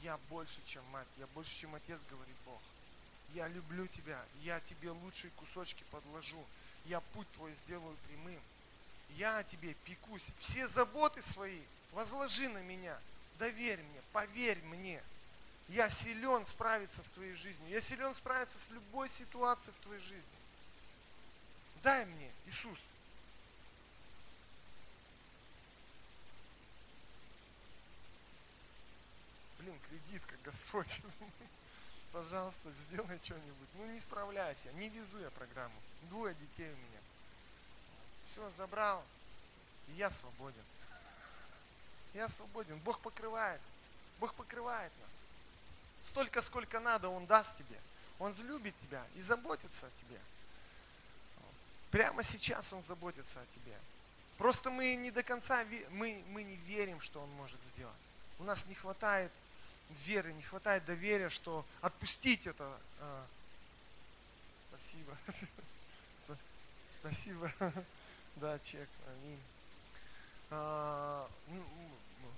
[0.00, 2.60] Я больше, чем мать, я больше, чем отец, говорит Бог.
[3.34, 6.44] Я люблю тебя, я тебе лучшие кусочки подложу
[6.86, 8.40] я путь твой сделаю прямым.
[9.10, 10.30] Я о тебе пекусь.
[10.38, 11.60] Все заботы свои
[11.92, 12.98] возложи на меня.
[13.38, 15.02] Доверь мне, поверь мне.
[15.68, 17.68] Я силен справиться с твоей жизнью.
[17.70, 20.22] Я силен справиться с любой ситуацией в твоей жизни.
[21.82, 22.78] Дай мне, Иисус.
[29.58, 31.00] Блин, кредит, как Господь.
[32.12, 33.68] Пожалуйста, сделай что-нибудь.
[33.76, 35.74] Ну не справляйся, не везу я программу.
[36.10, 37.00] Двое детей у меня.
[38.26, 39.02] Все, забрал.
[39.88, 40.64] И я свободен.
[42.14, 42.78] Я свободен.
[42.80, 43.60] Бог покрывает.
[44.20, 45.22] Бог покрывает нас.
[46.02, 47.78] Столько, сколько надо, Он даст тебе.
[48.18, 50.20] Он любит тебя и заботится о тебе.
[51.90, 53.76] Прямо сейчас Он заботится о тебе.
[54.38, 57.94] Просто мы не до конца, мы, мы не верим, что Он может сделать.
[58.38, 59.30] У нас не хватает
[60.06, 62.80] веры, не хватает доверия, что отпустить это.
[63.00, 63.26] А,
[64.70, 65.16] спасибо.
[66.90, 67.52] Спасибо.
[68.36, 68.88] Да, чек.
[69.08, 69.40] Аминь.
[70.48, 71.28] А,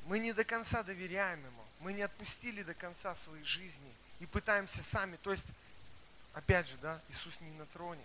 [0.07, 1.65] мы не до конца доверяем Ему.
[1.79, 5.17] Мы не отпустили до конца своей жизни и пытаемся сами.
[5.23, 5.47] То есть,
[6.33, 8.05] опять же, да, Иисус не на троне.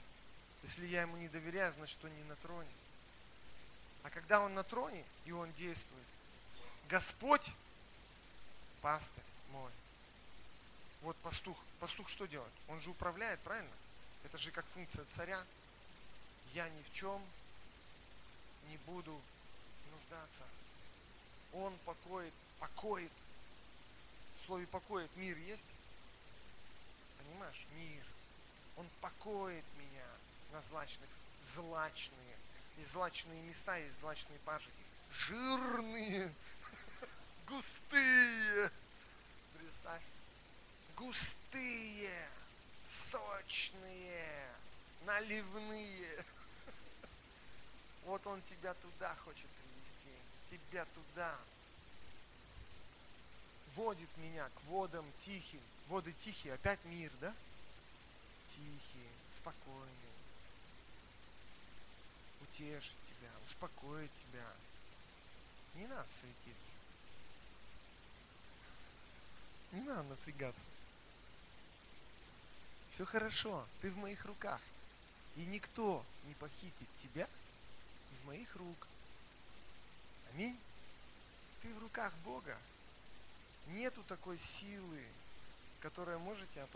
[0.62, 2.70] Если я Ему не доверяю, значит, Он не на троне.
[4.04, 6.06] А когда Он на троне, и Он действует,
[6.90, 7.52] Господь,
[8.82, 9.72] пастырь мой.
[11.02, 11.58] Вот пастух.
[11.80, 12.52] Пастух что делает?
[12.68, 13.72] Он же управляет, правильно?
[14.24, 15.44] Это же как функция царя
[16.54, 17.22] я ни в чем
[18.68, 19.20] не буду
[19.92, 20.44] нуждаться.
[21.54, 23.12] Он покоит, покоит.
[24.38, 25.66] В слове покоит мир есть?
[27.18, 27.68] Понимаешь?
[27.76, 28.06] Мир.
[28.78, 30.08] Он покоит меня
[30.52, 31.10] на злачных,
[31.42, 32.38] злачные.
[32.78, 34.72] И злачные места, и злачные пажики.
[35.12, 36.34] Жирные,
[37.48, 38.72] густые.
[39.70, 40.02] Представь.
[40.98, 42.28] густые,
[43.12, 44.48] сочные,
[45.06, 46.26] наливные.
[48.06, 50.18] Вот он тебя туда хочет привести,
[50.50, 51.38] тебя туда.
[53.76, 55.62] Водит меня к водам тихим.
[55.88, 57.32] Воды тихие, опять мир, да?
[58.48, 60.18] Тихие, спокойные.
[62.42, 64.52] Утешит тебя, успокоит тебя.
[65.76, 66.79] Не надо суетиться.
[69.72, 70.66] Не надо напрягаться.
[72.90, 74.60] Все хорошо, ты в моих руках.
[75.36, 77.28] И никто не похитит тебя
[78.12, 78.88] из моих рук.
[80.34, 80.58] Аминь.
[81.62, 82.58] Ты в руках Бога.
[83.68, 85.04] Нету такой силы,
[85.82, 86.68] которая может тебя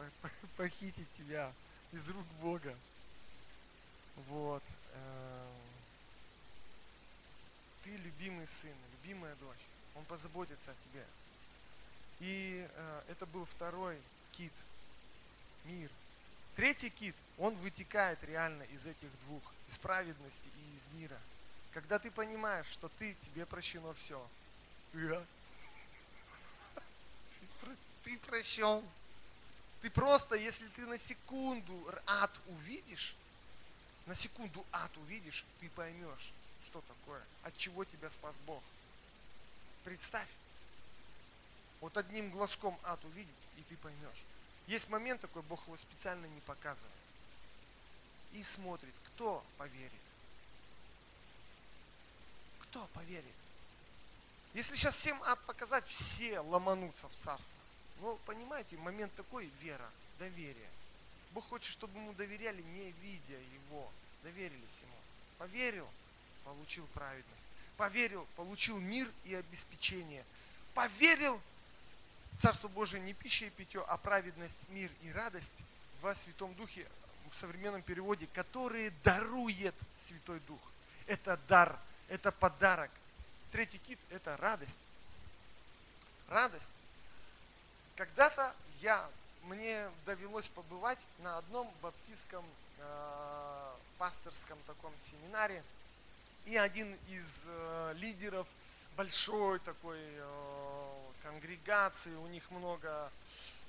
[0.57, 1.51] похитить тебя
[1.91, 2.75] из рук Бога.
[4.27, 4.63] Вот.
[4.93, 5.63] Эм.
[7.83, 9.65] Ты любимый сын, любимая дочь.
[9.95, 11.05] Он позаботится о тебе.
[12.23, 13.99] И э, это был второй
[14.31, 14.53] кит,
[15.65, 15.89] мир.
[16.55, 21.19] Третий кит, он вытекает реально из этих двух, из праведности и из мира.
[21.73, 24.25] Когда ты понимаешь, что ты, тебе прощено все.
[28.03, 28.83] Ты прощен.
[29.81, 33.15] Ты просто, если ты на секунду ад увидишь,
[34.05, 36.31] на секунду ад увидишь, ты поймешь,
[36.65, 38.61] что такое, от чего тебя спас Бог.
[39.83, 40.27] Представь.
[41.83, 44.23] Вот одним глазком ад увидеть, и ты поймешь.
[44.67, 46.95] Есть момент такой, Бог его специально не показывает.
[48.31, 49.91] И смотрит, кто поверит.
[52.61, 53.35] Кто поверит?
[54.53, 57.59] Если сейчас всем ад показать, все ломанутся в царство.
[57.99, 60.69] Ну, понимаете, момент такой, вера, доверие.
[61.31, 63.91] Бог хочет, чтобы ему доверяли, не видя его.
[64.23, 64.95] Доверились ему.
[65.37, 65.89] Поверил,
[66.45, 67.45] получил праведность.
[67.75, 70.23] Поверил, получил мир и обеспечение.
[70.73, 71.41] Поверил,
[72.41, 75.53] Царство Божие не пища и питье, а праведность, мир и радость
[76.01, 76.87] во Святом Духе,
[77.31, 80.59] в современном переводе, которые дарует Святой Дух.
[81.07, 81.77] Это дар,
[82.09, 82.91] это подарок.
[83.51, 84.79] Третий кит– это радость.
[86.27, 86.69] Радость.
[87.95, 89.09] Когда-то я,
[89.43, 92.45] мне довелось побывать на одном баптистском
[92.79, 95.63] э, пасторском таком семинаре,
[96.45, 98.47] и один из э, лидеров
[98.95, 100.62] большой такой э,
[101.23, 103.11] конгрегации, у них много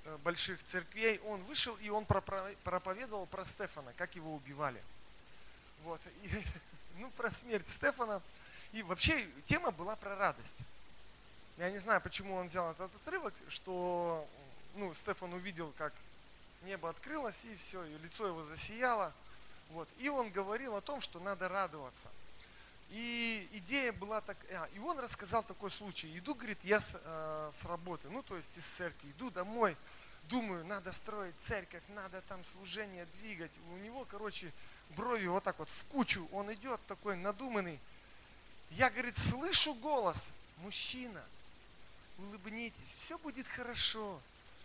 [0.04, 4.82] э, больших церквей, он вышел и он проповедовал про Стефана, как его убивали.
[5.84, 6.00] Вот.
[6.22, 6.44] И,
[6.98, 8.20] ну, про смерть Стефана.
[8.72, 10.58] И вообще тема была про радость.
[11.56, 14.26] Я не знаю, почему он взял этот отрывок, что
[14.74, 15.92] ну, Стефан увидел, как
[16.62, 19.12] небо открылось, и все, и лицо его засияло.
[19.70, 19.88] Вот.
[19.98, 22.10] И он говорил о том, что надо радоваться–
[22.94, 26.16] и идея была так, а, и он рассказал такой случай.
[26.16, 29.76] Иду, говорит, я с, э, с работы, ну то есть из церкви, иду домой,
[30.28, 33.50] думаю, надо строить церковь, надо там служение двигать.
[33.72, 34.52] У него, короче,
[34.90, 37.80] брови вот так вот в кучу, он идет такой надуманный.
[38.70, 41.24] Я, говорит, слышу голос, мужчина,
[42.18, 44.20] улыбнитесь, все будет хорошо.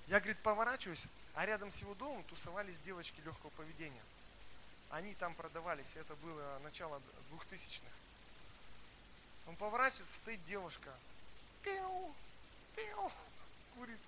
[0.05, 4.03] Я, говорит, поворачиваюсь, а рядом с его домом тусовались девочки легкого поведения.
[4.91, 7.91] Они там продавались, это было начало двухтысячных.
[9.49, 10.93] Он поворачивается, стоит девушка.
[11.63, 12.13] Пиу,
[12.75, 13.11] пиу,
[13.75, 13.99] курит.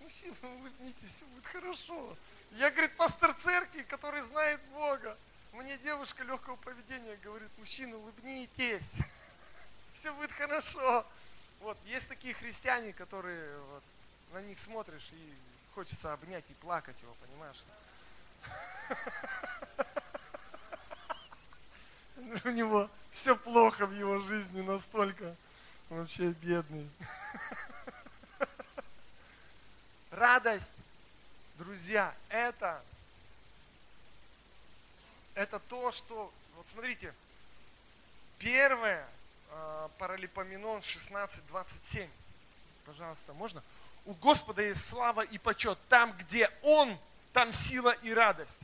[0.00, 2.16] Мужчина, улыбнитесь, все будет хорошо.
[2.52, 5.16] Я, говорит, пастор церкви, который знает Бога.
[5.52, 8.92] Мне девушка легкого поведения говорит, мужчина, улыбнитесь.
[9.94, 11.06] Все будет хорошо.
[11.60, 13.82] Вот, есть такие христиане, которые вот,
[14.32, 15.34] на них смотришь и
[15.74, 17.64] хочется обнять и плакать его, понимаешь?
[22.44, 25.34] У него все плохо в его жизни настолько.
[25.88, 26.88] Вообще бедный.
[30.10, 30.72] Радость,
[31.56, 32.82] друзья, это,
[35.34, 37.14] это то, что, вот смотрите,
[38.38, 39.06] первое,
[39.50, 42.08] э, Паралипоменон 16.27.
[42.86, 43.62] Пожалуйста, можно?
[44.04, 45.78] У Господа есть слава и почет.
[45.88, 46.98] Там, где Он,
[47.32, 48.60] там сила и радость.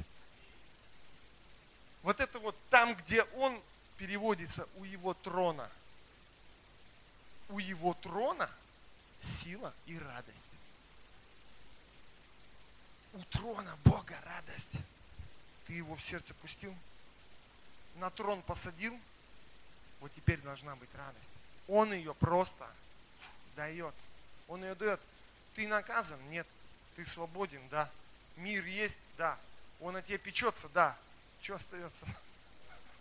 [2.07, 3.61] Вот это вот там, где Он
[3.98, 5.68] переводится у его трона.
[7.48, 8.48] У его трона
[9.20, 10.50] сила и радость.
[13.12, 14.74] У трона Бога радость.
[15.66, 16.72] Ты его в сердце пустил,
[17.96, 18.96] на трон посадил,
[19.98, 21.32] вот теперь должна быть радость.
[21.66, 22.70] Он ее просто
[23.57, 23.94] дает.
[24.46, 25.00] Он ее дает.
[25.57, 26.20] Ты наказан?
[26.30, 26.46] Нет.
[26.94, 27.68] Ты свободен?
[27.68, 27.90] Да.
[28.36, 28.98] Мир есть?
[29.18, 29.36] Да.
[29.80, 30.68] Он о тебе печется?
[30.68, 30.96] Да.
[31.41, 32.07] Что остается?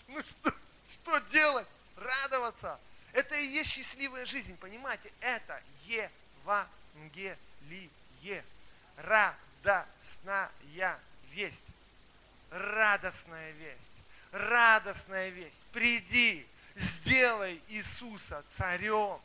[0.09, 0.55] Ну что,
[0.87, 1.67] что делать?
[1.97, 2.79] Радоваться.
[3.13, 5.13] Это и есть счастливая жизнь, понимаете?
[5.21, 5.61] Это
[6.45, 7.39] Евангелие.
[8.99, 10.51] Радостная
[11.33, 11.65] весть.
[12.51, 13.93] Радостная весть.
[14.31, 15.65] Радостная весть.
[15.73, 16.47] Приди,
[16.77, 19.21] сделай Иисуса царем.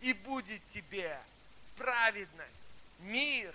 [0.00, 1.18] И будет тебе
[1.76, 2.62] праведность,
[3.00, 3.54] мир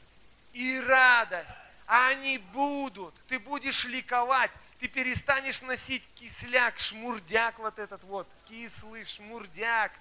[0.54, 1.58] и радость.
[1.88, 3.16] Они будут.
[3.28, 4.52] Ты будешь ликовать.
[4.80, 9.94] Ты перестанешь носить кисляк, шмурдяк вот этот вот, кислый шмурдяк.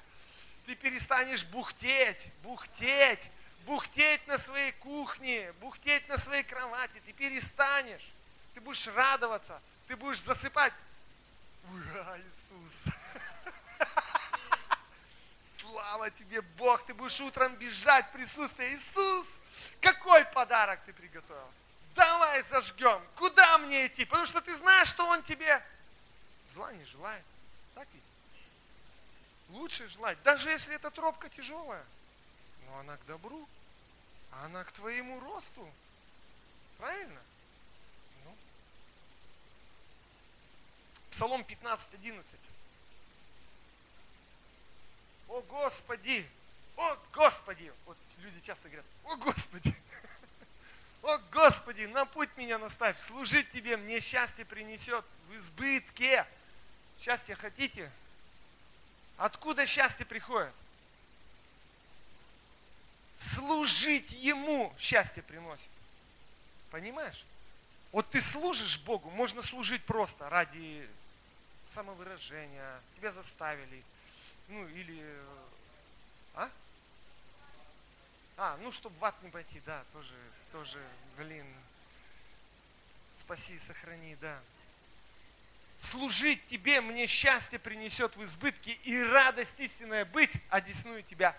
[0.66, 3.30] Ты перестанешь бухтеть, бухтеть,
[3.66, 7.00] бухтеть на своей кухне, бухтеть на своей кровати.
[7.06, 8.12] Ты перестанешь.
[8.54, 9.62] Ты будешь радоваться.
[9.86, 10.72] Ты будешь засыпать.
[11.70, 12.82] Ура, Иисус.
[15.58, 16.84] Слава тебе, Бог.
[16.84, 18.74] Ты будешь утром бежать в присутствие.
[18.74, 19.26] Иисус,
[19.80, 21.48] какой подарок ты приготовил?
[21.96, 23.02] Давай зажгем.
[23.16, 24.04] Куда мне идти?
[24.04, 25.64] Потому что ты знаешь, что Он тебе
[26.48, 27.24] зла не желает.
[27.74, 28.02] Так ведь?
[29.48, 30.22] Лучше желать.
[30.22, 31.84] Даже если эта тропка тяжелая.
[32.66, 33.48] Но она к добру.
[34.32, 35.72] А она к твоему росту.
[36.76, 37.20] Правильно?
[38.24, 38.36] Ну.
[41.10, 42.40] Псалом 15, 11.
[45.28, 46.28] О Господи!
[46.76, 47.72] О Господи!
[47.86, 49.74] Вот люди часто говорят, о Господи!
[51.06, 56.26] О Господи, на путь меня наставь, служить Тебе мне счастье принесет в избытке.
[57.00, 57.92] Счастье хотите?
[59.16, 60.52] Откуда счастье приходит?
[63.16, 65.70] Служить Ему счастье приносит.
[66.72, 67.24] Понимаешь?
[67.92, 70.88] Вот ты служишь Богу, можно служить просто ради
[71.70, 73.84] самовыражения, тебя заставили,
[74.48, 75.04] ну или,
[76.34, 76.50] а?
[78.46, 80.14] А, ну, чтобы в ад не пойти, да, тоже,
[80.52, 80.80] тоже,
[81.16, 81.44] блин,
[83.16, 84.40] спаси, сохрани, да.
[85.80, 91.36] Служить тебе мне счастье принесет в избытке и радость истинная быть, одесную тебя.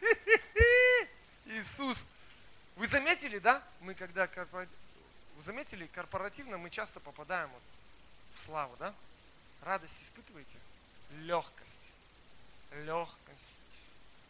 [1.44, 2.06] Иисус.
[2.76, 3.62] Вы заметили, да?
[3.80, 4.26] Мы когда.
[4.54, 4.66] Вы
[5.42, 7.62] заметили, корпоративно мы часто попадаем вот
[8.32, 8.94] в славу, да?
[9.60, 10.56] Радость испытываете?
[11.10, 11.90] Легкость.
[12.72, 13.60] Легкость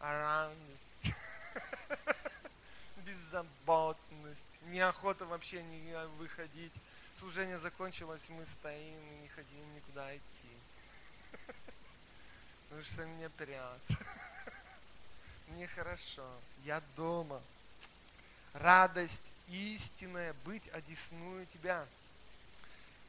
[0.01, 1.15] радость,
[3.05, 6.73] беззаботность, неохота вообще не выходить.
[7.15, 10.57] Служение закончилось, мы стоим и не хотим никуда идти.
[12.69, 13.81] Потому что мне прят.
[15.49, 16.25] Мне хорошо.
[16.63, 17.41] Я дома.
[18.53, 21.85] Радость истинная быть одесную тебя.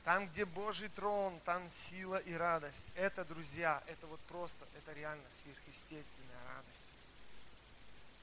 [0.05, 2.84] Там, где Божий трон, там сила и радость.
[2.96, 6.86] Это, друзья, это вот просто, это реально сверхъестественная радость.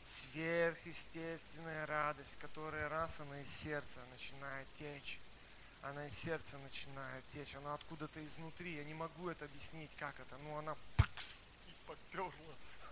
[0.02, 5.20] Сверхъестественная радость, которая раз она из сердца начинает течь.
[5.82, 7.56] Она из сердца начинает течь.
[7.56, 8.76] Она откуда-то изнутри.
[8.76, 10.38] Я не могу это объяснить, как это.
[10.40, 11.26] Но она пыкс,
[11.68, 12.34] и поперла.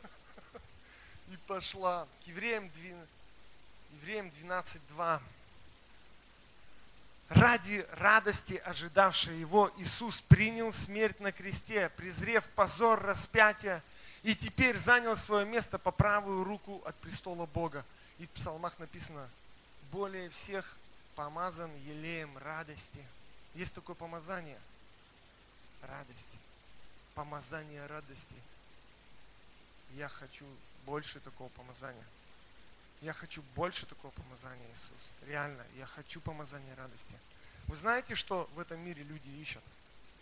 [1.28, 2.08] И пошла.
[2.24, 2.72] К евреям,
[3.92, 5.22] евреям 12.2
[7.30, 13.84] ради радости, ожидавшей его, Иисус принял смерть на кресте, презрев позор распятия,
[14.24, 17.86] и теперь занял свое место по правую руку от престола Бога.
[18.20, 19.30] И в псалмах написано,
[19.92, 20.78] более всех
[21.16, 23.04] помазан елеем радости.
[23.56, 24.60] Есть такое помазание
[25.82, 26.38] радости.
[27.16, 28.36] Помазание радости.
[29.96, 30.46] Я хочу
[30.86, 32.04] больше такого помазания.
[33.02, 35.10] Я хочу больше такого помазания, Иисус.
[35.28, 37.14] Реально, я хочу помазания радости.
[37.68, 39.64] Вы знаете, что в этом мире люди ищут?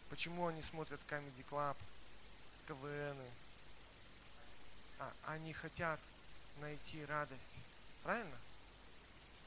[0.09, 1.77] Почему они смотрят Comedy Club,
[2.67, 3.17] КВН?
[4.99, 5.99] А, они хотят
[6.59, 7.51] найти радость.
[8.03, 8.37] Правильно?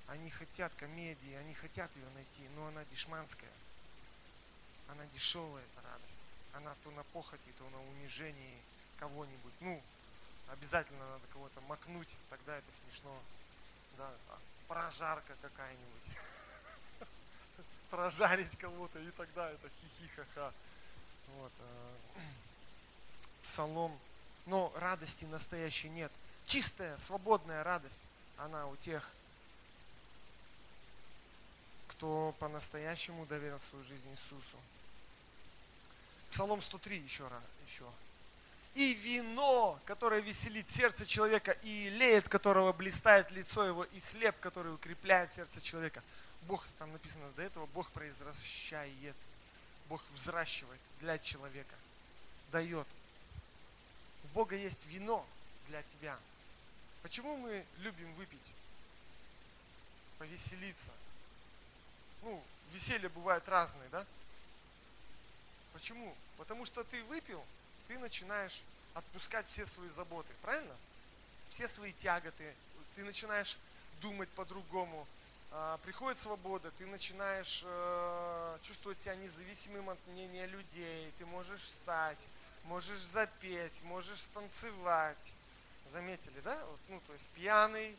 [0.06, 3.50] Они хотят комедии, они хотят ее найти, но она дешманская.
[4.88, 6.18] Она дешевая, эта радость.
[6.54, 8.56] Она то на похоти, то на унижении
[8.98, 9.52] кого-нибудь.
[9.60, 9.82] Ну,
[10.52, 13.16] обязательно надо кого-то макнуть, тогда это смешно.
[13.96, 14.38] Да, а
[14.68, 16.18] прожарка какая-нибудь.
[17.90, 20.52] Прожарить кого-то, и тогда это хихихаха.
[21.36, 21.52] Вот.
[21.60, 21.94] А,
[23.42, 23.98] псалом.
[24.46, 26.10] Но радости настоящей нет.
[26.46, 28.00] Чистая, свободная радость,
[28.38, 29.06] она у тех,
[31.88, 34.56] кто по-настоящему доверил свою жизнь Иисусу.
[36.30, 37.42] Псалом 103 еще раз.
[37.66, 37.84] Еще
[38.78, 44.72] и вино, которое веселит сердце человека, и леет, которого блистает лицо его, и хлеб, который
[44.72, 46.00] укрепляет сердце человека.
[46.42, 49.16] Бог, там написано до этого, Бог произвращает,
[49.88, 51.74] Бог взращивает для человека,
[52.52, 52.86] дает.
[54.22, 55.26] У Бога есть вино
[55.66, 56.16] для тебя.
[57.02, 58.38] Почему мы любим выпить?
[60.18, 60.90] Повеселиться.
[62.22, 62.40] Ну,
[62.72, 64.06] веселье бывает разные, да?
[65.72, 66.14] Почему?
[66.36, 67.44] Потому что ты выпил,
[67.88, 68.62] ты начинаешь
[68.94, 70.74] отпускать все свои заботы, правильно?
[71.48, 72.54] все свои тяготы,
[72.94, 73.58] ты начинаешь
[74.00, 75.06] думать по-другому,
[75.50, 82.18] а, приходит свобода, ты начинаешь э, чувствовать себя независимым от мнения людей, ты можешь встать,
[82.64, 85.32] можешь запеть, можешь станцевать.
[85.90, 86.62] Заметили, да?
[86.66, 87.96] Вот, ну, то есть пьяный.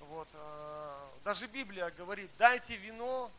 [0.00, 3.30] Вот, э, даже Библия говорит, дайте вино.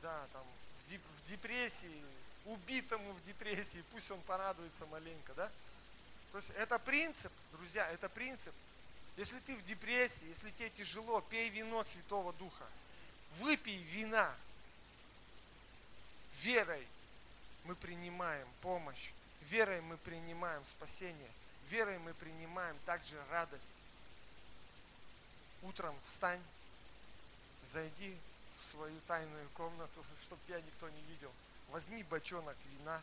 [0.00, 0.42] Да, там,
[0.86, 2.02] в, деп, в депрессии,
[2.46, 5.50] убитому в депрессии, пусть он порадуется маленько, да?
[6.32, 8.54] То есть это принцип, друзья, это принцип.
[9.16, 12.66] Если ты в депрессии, если тебе тяжело, пей вино Святого Духа.
[13.38, 14.34] Выпей вина.
[16.34, 16.86] Верой
[17.64, 19.10] мы принимаем помощь.
[19.42, 21.30] Верой мы принимаем спасение.
[21.68, 23.64] Верой мы принимаем также радость.
[25.62, 26.42] Утром встань,
[27.66, 28.16] зайди
[28.60, 31.32] в свою тайную комнату, чтобы тебя никто не видел.
[31.70, 33.00] Возьми бочонок вина.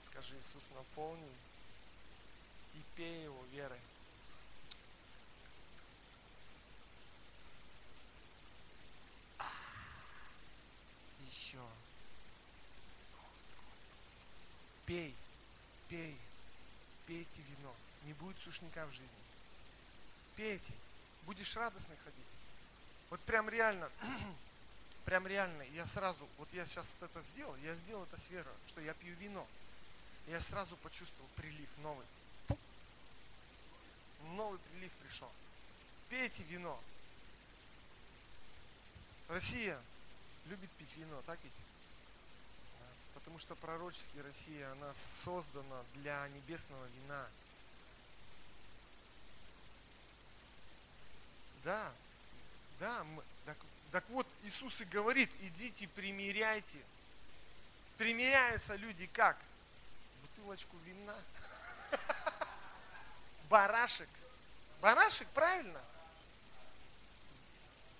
[0.00, 1.30] Скажи, Иисус, наполни
[2.74, 3.80] и пей его верой.
[11.20, 11.60] Еще.
[14.86, 15.14] Пей,
[15.88, 16.16] пей,
[17.06, 17.74] пейте вино.
[18.04, 19.08] Не будет сушняка в жизни.
[20.36, 20.72] Пейте.
[21.22, 22.20] Будешь радостно ходить.
[23.10, 23.90] Вот прям реально,
[25.04, 28.80] прям реально, я сразу, вот я сейчас это сделал, я сделал это с верой, что
[28.80, 29.46] я пью вино.
[30.26, 32.06] Я сразу почувствовал прилив новый
[34.32, 35.30] новый прилив пришел.
[36.08, 36.78] Пейте вино.
[39.28, 39.80] Россия
[40.46, 41.52] любит пить вино, так ведь?
[43.14, 47.26] Потому что пророчески Россия, она создана для небесного вина.
[51.64, 51.92] Да,
[52.78, 53.56] да, мы, так,
[53.90, 56.78] так вот Иисус и говорит, идите примиряйте.
[57.98, 59.36] Примиряются люди как?
[60.22, 61.16] Бутылочку вина.
[63.48, 64.08] барашек.
[64.80, 65.80] Барашек, правильно?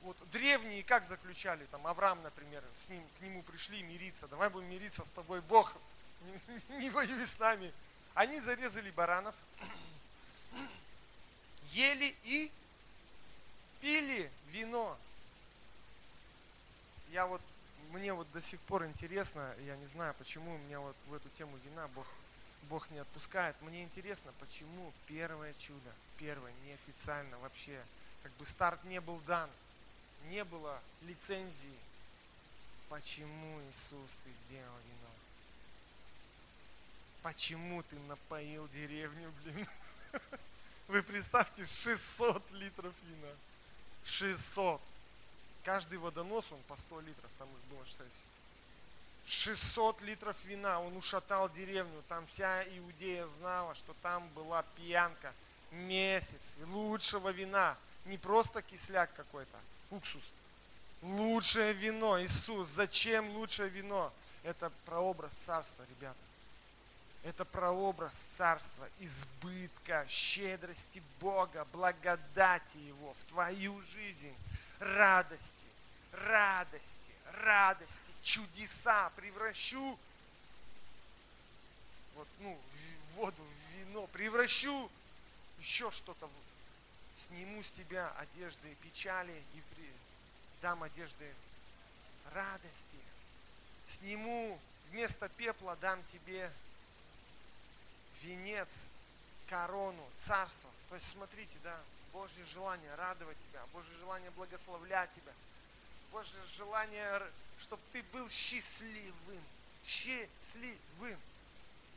[0.02, 4.68] Вот древние как заключали, там Авраам, например, с ним, к нему пришли мириться, давай будем
[4.68, 5.74] мириться с тобой, Бог,
[6.68, 7.72] не, воюй с нами.
[8.12, 9.34] Они зарезали баранов,
[11.72, 12.52] ели и
[13.80, 14.98] пили вино.
[17.14, 17.40] Я вот,
[17.92, 21.56] мне вот до сих пор интересно, я не знаю, почему меня вот в эту тему
[21.64, 22.08] вина Бог
[22.68, 23.54] Бог не отпускает.
[23.60, 27.80] Мне интересно, почему первое чудо, первое, неофициально вообще,
[28.24, 29.48] как бы старт не был дан,
[30.24, 31.78] не было лицензии.
[32.88, 35.14] Почему, Иисус, ты сделал вино?
[37.22, 39.68] Почему ты напоил деревню, блин?
[40.88, 43.32] Вы представьте, 600 литров вина.
[44.04, 44.80] 600.
[45.64, 47.98] Каждый водонос, он по 100 литров, там их было 6.
[49.26, 55.32] 600 литров вина, он ушатал деревню, там вся Иудея знала, что там была пьянка,
[55.70, 59.58] месяц лучшего вина, не просто кисляк какой-то,
[59.90, 60.24] уксус,
[61.00, 64.12] лучшее вино, Иисус, зачем лучшее вино?
[64.42, 66.18] Это прообраз царства, ребята.
[67.24, 74.34] Это прообраз царства, избытка, щедрости Бога, благодати Его в твою жизнь,
[74.78, 75.66] радости,
[76.12, 77.04] радости
[77.42, 79.98] радости, чудеса, превращу.
[82.14, 82.58] Вот, ну,
[83.14, 84.90] воду, в вино, превращу.
[85.58, 86.28] Еще что-то,
[87.26, 89.90] сниму с тебя одежды печали и при,
[90.62, 91.32] дам одежды
[92.32, 92.98] радости.
[93.86, 94.58] Сниму
[94.90, 96.50] вместо пепла дам тебе
[98.24, 98.68] венец,
[99.48, 100.70] корону, царство.
[100.88, 101.78] То есть смотрите, да,
[102.12, 105.32] Божье желание радовать тебя, Божье желание благословлять тебя–
[106.14, 107.22] Божье желание,
[107.58, 109.44] чтобы ты был счастливым.
[109.84, 111.20] Счастливым.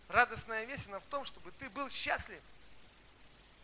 [0.10, 2.42] Радостная весть, она в том, чтобы ты был счастлив.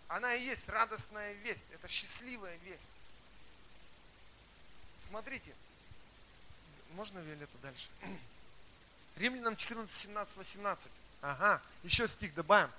[0.10, 1.66] Она и есть радостная весть.
[1.72, 2.88] Это счастливая весть.
[5.02, 5.56] Смотрите.
[6.92, 7.90] Можно Виолетта дальше?
[9.16, 10.92] Римлянам 14, 17, 18.
[11.24, 12.70] Ага, еще стих добавим.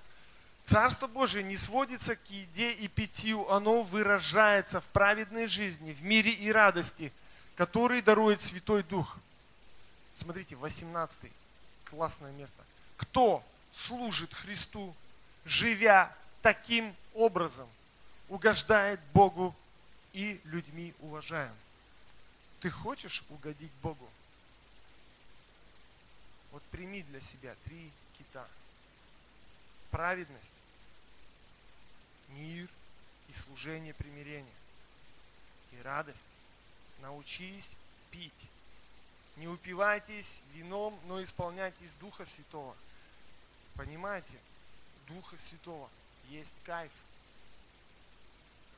[0.62, 6.30] Царство Божие не сводится к еде и питью, оно выражается в праведной жизни, в мире
[6.30, 7.12] и радости–
[7.56, 9.16] который дарует Святой Дух.
[10.14, 11.30] Смотрите, 18
[11.84, 12.62] классное место.
[12.96, 14.94] Кто служит Христу,
[15.44, 17.68] живя таким образом,
[18.28, 19.54] угождает Богу
[20.12, 21.54] и людьми уважаем.
[22.60, 24.08] Ты хочешь угодить Богу?
[26.52, 28.46] Вот прими для себя три кита.
[29.90, 30.54] Праведность,
[32.30, 32.68] мир
[33.28, 34.54] и служение примирения.
[35.72, 36.26] И радость
[37.00, 37.72] научись
[38.10, 38.48] пить.
[39.36, 42.76] Не упивайтесь вином, но исполняйтесь Духа Святого.
[43.74, 44.38] Понимаете?
[45.06, 45.90] Духа Святого
[46.28, 46.92] есть кайф.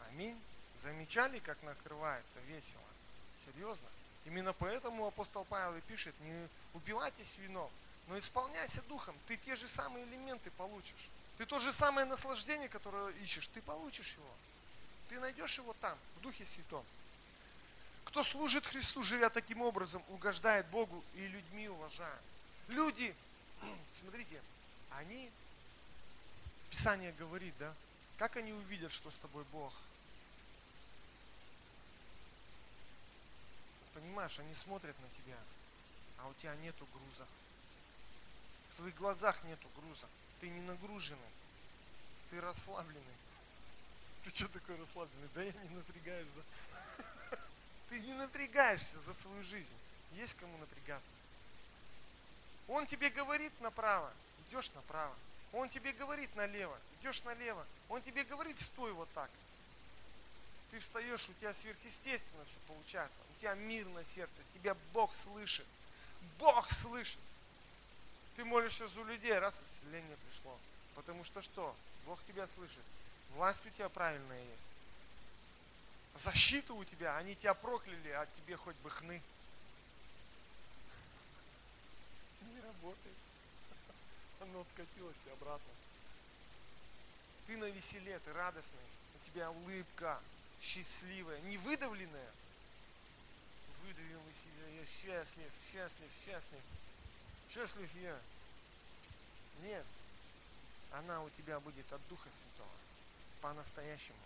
[0.08, 0.38] Аминь.
[0.82, 2.82] Замечали, как накрывает-то весело?
[3.44, 3.86] Серьезно?
[4.24, 7.70] Именно поэтому апостол Павел и пишет, не упивайтесь вином,
[8.06, 9.16] но исполняйся духом.
[9.26, 11.10] Ты те же самые элементы получишь.
[11.38, 14.34] Ты то же самое наслаждение, которое ищешь, ты получишь его.
[15.08, 16.84] Ты найдешь его там, в Духе Святом.
[18.04, 22.20] Кто служит Христу, живя таким образом, угождает Богу и людьми уважает.
[22.68, 23.14] Люди,
[23.92, 24.40] смотрите,
[24.90, 25.30] они,
[26.70, 27.74] Писание говорит, да,
[28.18, 29.72] как они увидят, что с тобой Бог?
[33.94, 35.38] Понимаешь, они смотрят на тебя,
[36.18, 37.26] а у тебя нету груза.
[38.76, 40.06] В твоих глазах нету груза.
[40.38, 41.18] Ты не нагруженный.
[42.28, 43.16] Ты расслабленный.
[44.22, 45.30] Ты что такой расслабленный?
[45.34, 47.38] Да я не напрягаюсь, да?
[47.88, 49.74] Ты не напрягаешься за свою жизнь.
[50.12, 51.12] Есть кому напрягаться.
[52.68, 54.12] Он тебе говорит направо,
[54.46, 55.16] идешь направо.
[55.54, 57.66] Он тебе говорит налево, идешь налево.
[57.88, 59.30] Он тебе говорит, стой вот так.
[60.70, 63.22] Ты встаешь, у тебя сверхъестественно все получается.
[63.34, 65.66] У тебя мир на сердце, тебя Бог слышит.
[66.38, 67.20] Бог слышит.
[68.36, 70.58] Ты молишься за людей, раз исцеление пришло.
[70.94, 71.74] Потому что что?
[72.04, 72.82] Бог тебя слышит.
[73.34, 76.22] Власть у тебя правильная есть.
[76.22, 79.22] Защита у тебя, они тебя прокляли, а тебе хоть бы хны.
[82.42, 83.16] Не работает.
[84.40, 85.72] Оно откатилось и обратно.
[87.46, 88.78] Ты на веселе, ты радостный.
[89.14, 90.20] У тебя улыбка
[90.60, 92.32] счастливая, не выдавленная.
[93.82, 96.60] Выдавил из себя, я счастлив, счастлив, счастлив.
[97.50, 98.18] Счастлив я.
[99.62, 99.84] Нет.
[100.92, 102.70] Она у тебя будет от Духа Святого.
[103.40, 104.18] По-настоящему.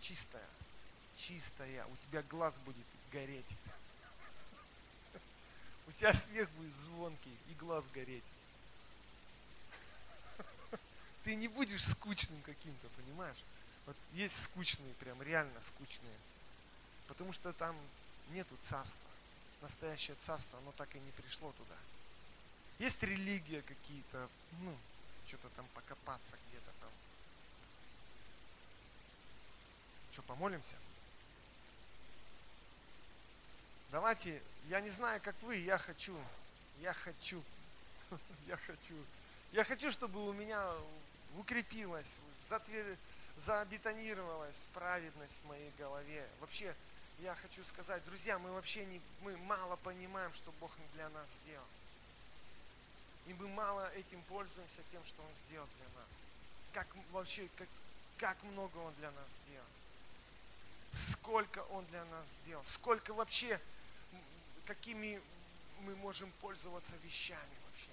[0.00, 0.48] Чистая.
[1.16, 1.86] Чистая.
[1.86, 3.56] У тебя глаз будет гореть.
[5.88, 8.24] У тебя смех будет звонкий и глаз гореть.
[11.24, 13.42] Ты не будешь скучным каким-то, понимаешь?
[13.86, 16.16] Вот есть скучные, прям реально скучные.
[17.08, 17.76] Потому что там
[18.30, 19.08] нету царства.
[19.62, 21.76] Настоящее царство, оно так и не пришло туда.
[22.80, 24.26] Есть религия какие-то,
[24.62, 24.74] ну,
[25.26, 26.88] что-то там покопаться где-то там.
[30.12, 30.76] Что, помолимся?
[33.90, 36.16] Давайте, я не знаю, как вы, я хочу,
[36.78, 37.44] я хочу,
[38.46, 38.94] я хочу,
[39.52, 40.66] я хочу, чтобы у меня
[41.36, 42.14] укрепилась,
[42.48, 42.96] затвер...
[43.36, 46.26] забетонировалась праведность в моей голове.
[46.40, 46.74] Вообще,
[47.18, 51.66] я хочу сказать, друзья, мы вообще не, мы мало понимаем, что Бог для нас сделал.
[53.30, 56.10] И мы мало этим пользуемся тем, что Он сделал для нас.
[56.72, 57.68] Как вообще, как,
[58.18, 59.66] как много Он для нас сделал.
[60.90, 62.64] Сколько Он для нас сделал.
[62.64, 63.60] Сколько вообще,
[64.66, 65.22] какими
[65.82, 67.92] мы можем пользоваться вещами вообще.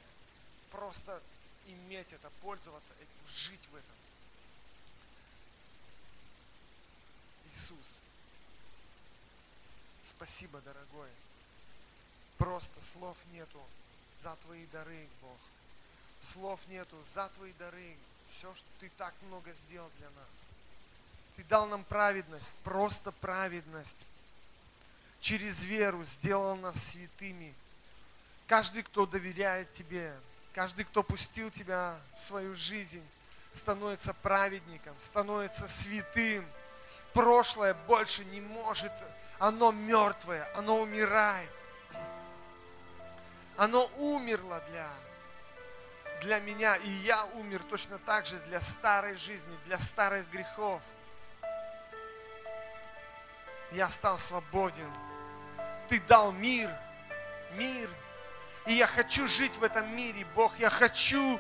[0.72, 1.22] Просто
[1.68, 3.96] иметь это, пользоваться этим, жить в этом.
[7.52, 7.98] Иисус,
[10.02, 11.12] спасибо, дорогой.
[12.40, 13.64] Просто слов нету
[14.24, 15.38] за твои дары, Бог.
[16.22, 17.96] Слов нету за твои дары.
[18.38, 20.46] Все, что ты так много сделал для нас.
[21.36, 24.06] Ты дал нам праведность, просто праведность.
[25.22, 27.54] Через веру сделал нас святыми.
[28.48, 30.14] Каждый, кто доверяет Тебе,
[30.54, 33.04] каждый, кто пустил Тебя в свою жизнь,
[33.52, 36.46] становится праведником, становится святым.
[37.14, 38.92] Прошлое больше не может,
[39.40, 41.52] оно мертвое, оно умирает.
[43.58, 44.88] Оно умерло для,
[46.22, 50.82] для меня, и я умер точно так же для старой жизни, для старых грехов.
[53.72, 54.90] Я стал свободен.
[55.90, 56.70] Ты дал мир,
[57.54, 57.90] мир.
[58.68, 60.52] И я хочу жить в этом мире, Бог.
[60.60, 61.40] Я хочу,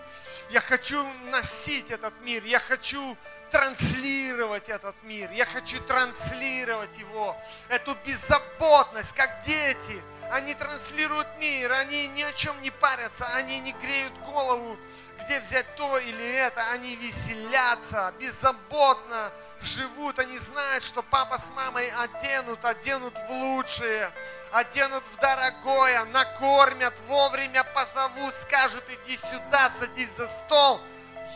[0.49, 2.43] я хочу носить этот мир.
[2.45, 3.17] Я хочу
[3.51, 5.29] транслировать этот мир.
[5.31, 7.35] Я хочу транслировать его.
[7.69, 10.01] Эту беззаботность, как дети–
[10.31, 14.77] они транслируют мир, они ни о чем не парятся, они не греют голову,
[15.23, 21.89] где взять то или это, они веселятся, беззаботно живут, они знают, что папа с мамой
[21.89, 24.11] оденут, оденут в лучшее,
[24.51, 30.81] оденут в дорогое, накормят, вовремя позовут, скажут, иди сюда, садись за стол,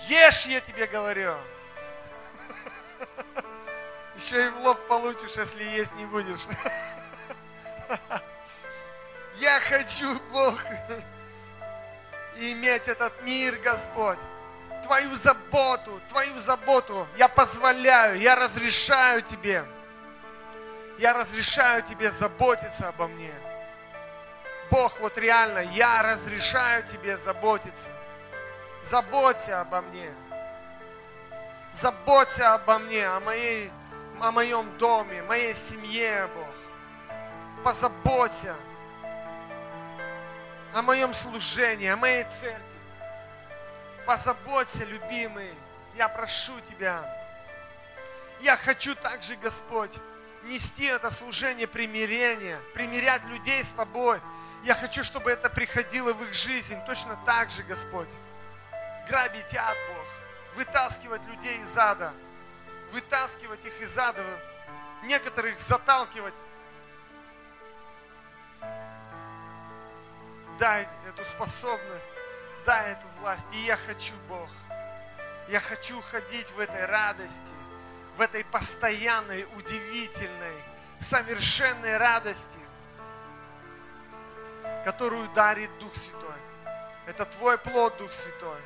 [0.07, 1.35] ешь, я тебе говорю.
[4.15, 6.47] Еще и в лоб получишь, если есть не будешь.
[9.39, 10.61] Я хочу, Бог,
[12.41, 14.19] иметь этот мир, Господь.
[14.83, 19.63] Твою заботу, Твою заботу я позволяю, я разрешаю Тебе.
[20.97, 23.33] Я разрешаю Тебе заботиться обо мне.
[24.71, 27.89] Бог, вот реально, я разрешаю Тебе заботиться.
[28.83, 30.11] Заботься обо мне.
[31.71, 33.71] Заботься обо мне, о, моей,
[34.19, 37.63] о моем доме, моей семье, Бог.
[37.63, 38.55] Позаботься
[40.73, 42.63] о моем служении, о моей церкви.
[44.05, 45.53] Позаботься, любимый.
[45.95, 47.05] Я прошу Тебя.
[48.39, 49.95] Я хочу также, Господь,
[50.43, 54.19] нести это служение примирения, примирять людей с Тобой.
[54.63, 58.09] Я хочу, чтобы это приходило в их жизнь точно так же, Господь.
[59.07, 60.05] Грабить ад, Бог.
[60.55, 62.13] Вытаскивать людей из ада.
[62.91, 64.23] Вытаскивать их из ада.
[65.03, 66.33] Некоторых заталкивать.
[70.61, 72.11] Дай эту способность,
[72.67, 73.47] дай эту власть.
[73.51, 74.47] И я хочу, Бог.
[75.47, 77.51] Я хочу ходить в этой радости,
[78.15, 80.63] в этой постоянной, удивительной,
[80.99, 82.59] совершенной радости,
[84.85, 86.39] которую дарит Дух Святой.
[87.07, 88.61] Это Твой плод, Дух Святой.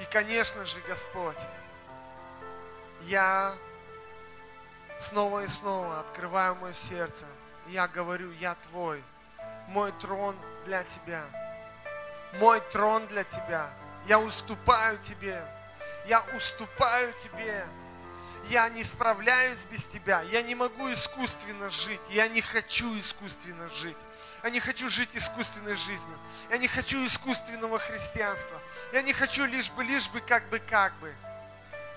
[0.00, 1.38] И, конечно же, Господь,
[3.02, 3.54] я
[4.98, 7.24] снова и снова открываю мое сердце.
[7.68, 9.00] Я говорю, я Твой.
[9.68, 11.24] Мой трон для Тебя.
[12.34, 13.70] Мой трон для Тебя.
[14.06, 15.44] Я уступаю Тебе.
[16.06, 17.66] Я уступаю Тебе.
[18.46, 20.22] Я не справляюсь без Тебя.
[20.22, 22.00] Я не могу искусственно жить.
[22.10, 23.96] Я не хочу искусственно жить.
[24.42, 26.18] Я не хочу жить искусственной жизнью.
[26.50, 28.60] Я не хочу искусственного христианства.
[28.92, 31.14] Я не хочу лишь бы, лишь бы, как бы, как бы.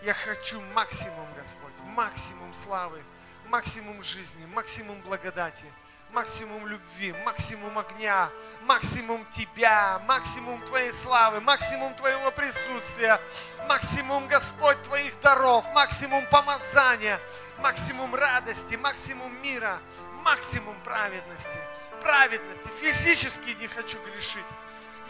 [0.03, 3.01] Я хочу максимум, Господь, максимум славы,
[3.47, 5.65] максимум жизни, максимум благодати–
[6.15, 13.19] максимум любви, максимум огня, максимум Тебя, максимум Твоей славы, максимум Твоего присутствия,
[13.67, 17.19] максимум, Господь, Твоих даров, максимум помазания,
[17.57, 19.81] максимум радости, максимум мира,
[20.23, 21.59] максимум праведности.
[22.01, 22.69] Праведности.
[22.79, 24.45] Физически не хочу грешить.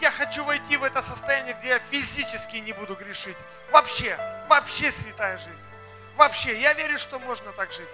[0.00, 3.36] Я хочу войти в это состояние, где я физически не буду грешить.
[3.70, 5.68] Вообще, вообще святая жизнь.
[6.16, 7.88] Вообще, я верю, что можно так жить.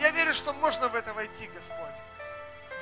[0.00, 2.11] Я верю, что можно в это войти, Господь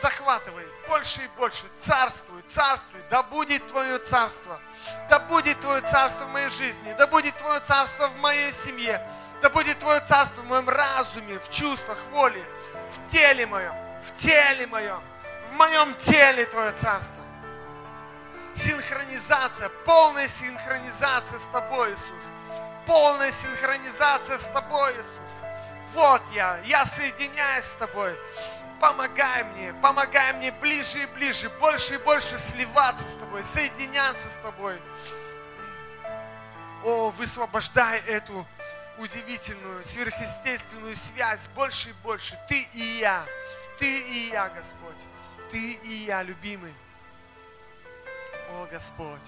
[0.00, 1.64] захватывай больше и больше.
[1.78, 3.00] Царствуй, царствуй.
[3.10, 4.60] Да будет Твое царство.
[5.08, 6.94] Да будет Твое царство в моей жизни.
[6.98, 9.06] Да будет Твое царство в моей семье.
[9.42, 12.44] Да будет Твое царство в моем разуме, в чувствах, воле,
[12.90, 15.02] в теле моем, в теле моем,
[15.50, 17.22] в моем теле Твое царство.
[18.54, 22.32] Синхронизация, полная синхронизация с Тобой, Иисус.
[22.86, 25.44] Полная синхронизация с Тобой, Иисус.
[25.94, 28.16] Вот я, я соединяюсь с Тобой
[28.80, 34.36] помогай мне, помогай мне ближе и ближе, больше и больше сливаться с Тобой, соединяться с
[34.36, 34.80] Тобой.
[36.82, 38.46] О, высвобождай эту
[38.98, 42.38] удивительную, сверхъестественную связь больше и больше.
[42.48, 43.24] Ты и я,
[43.78, 44.96] Ты и я, Господь,
[45.50, 46.74] Ты и я, любимый.
[48.52, 49.20] О, Господь,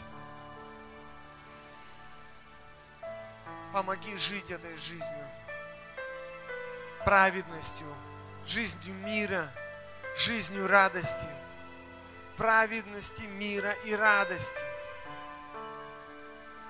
[3.72, 5.28] помоги жить этой жизнью,
[7.04, 7.86] праведностью,
[8.46, 9.48] жизнью мира,
[10.16, 11.28] жизнью радости,
[12.36, 14.64] праведности, мира и радости.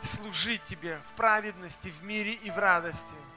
[0.02, 3.16] Служить Тебе в праведности, в мире и в радости–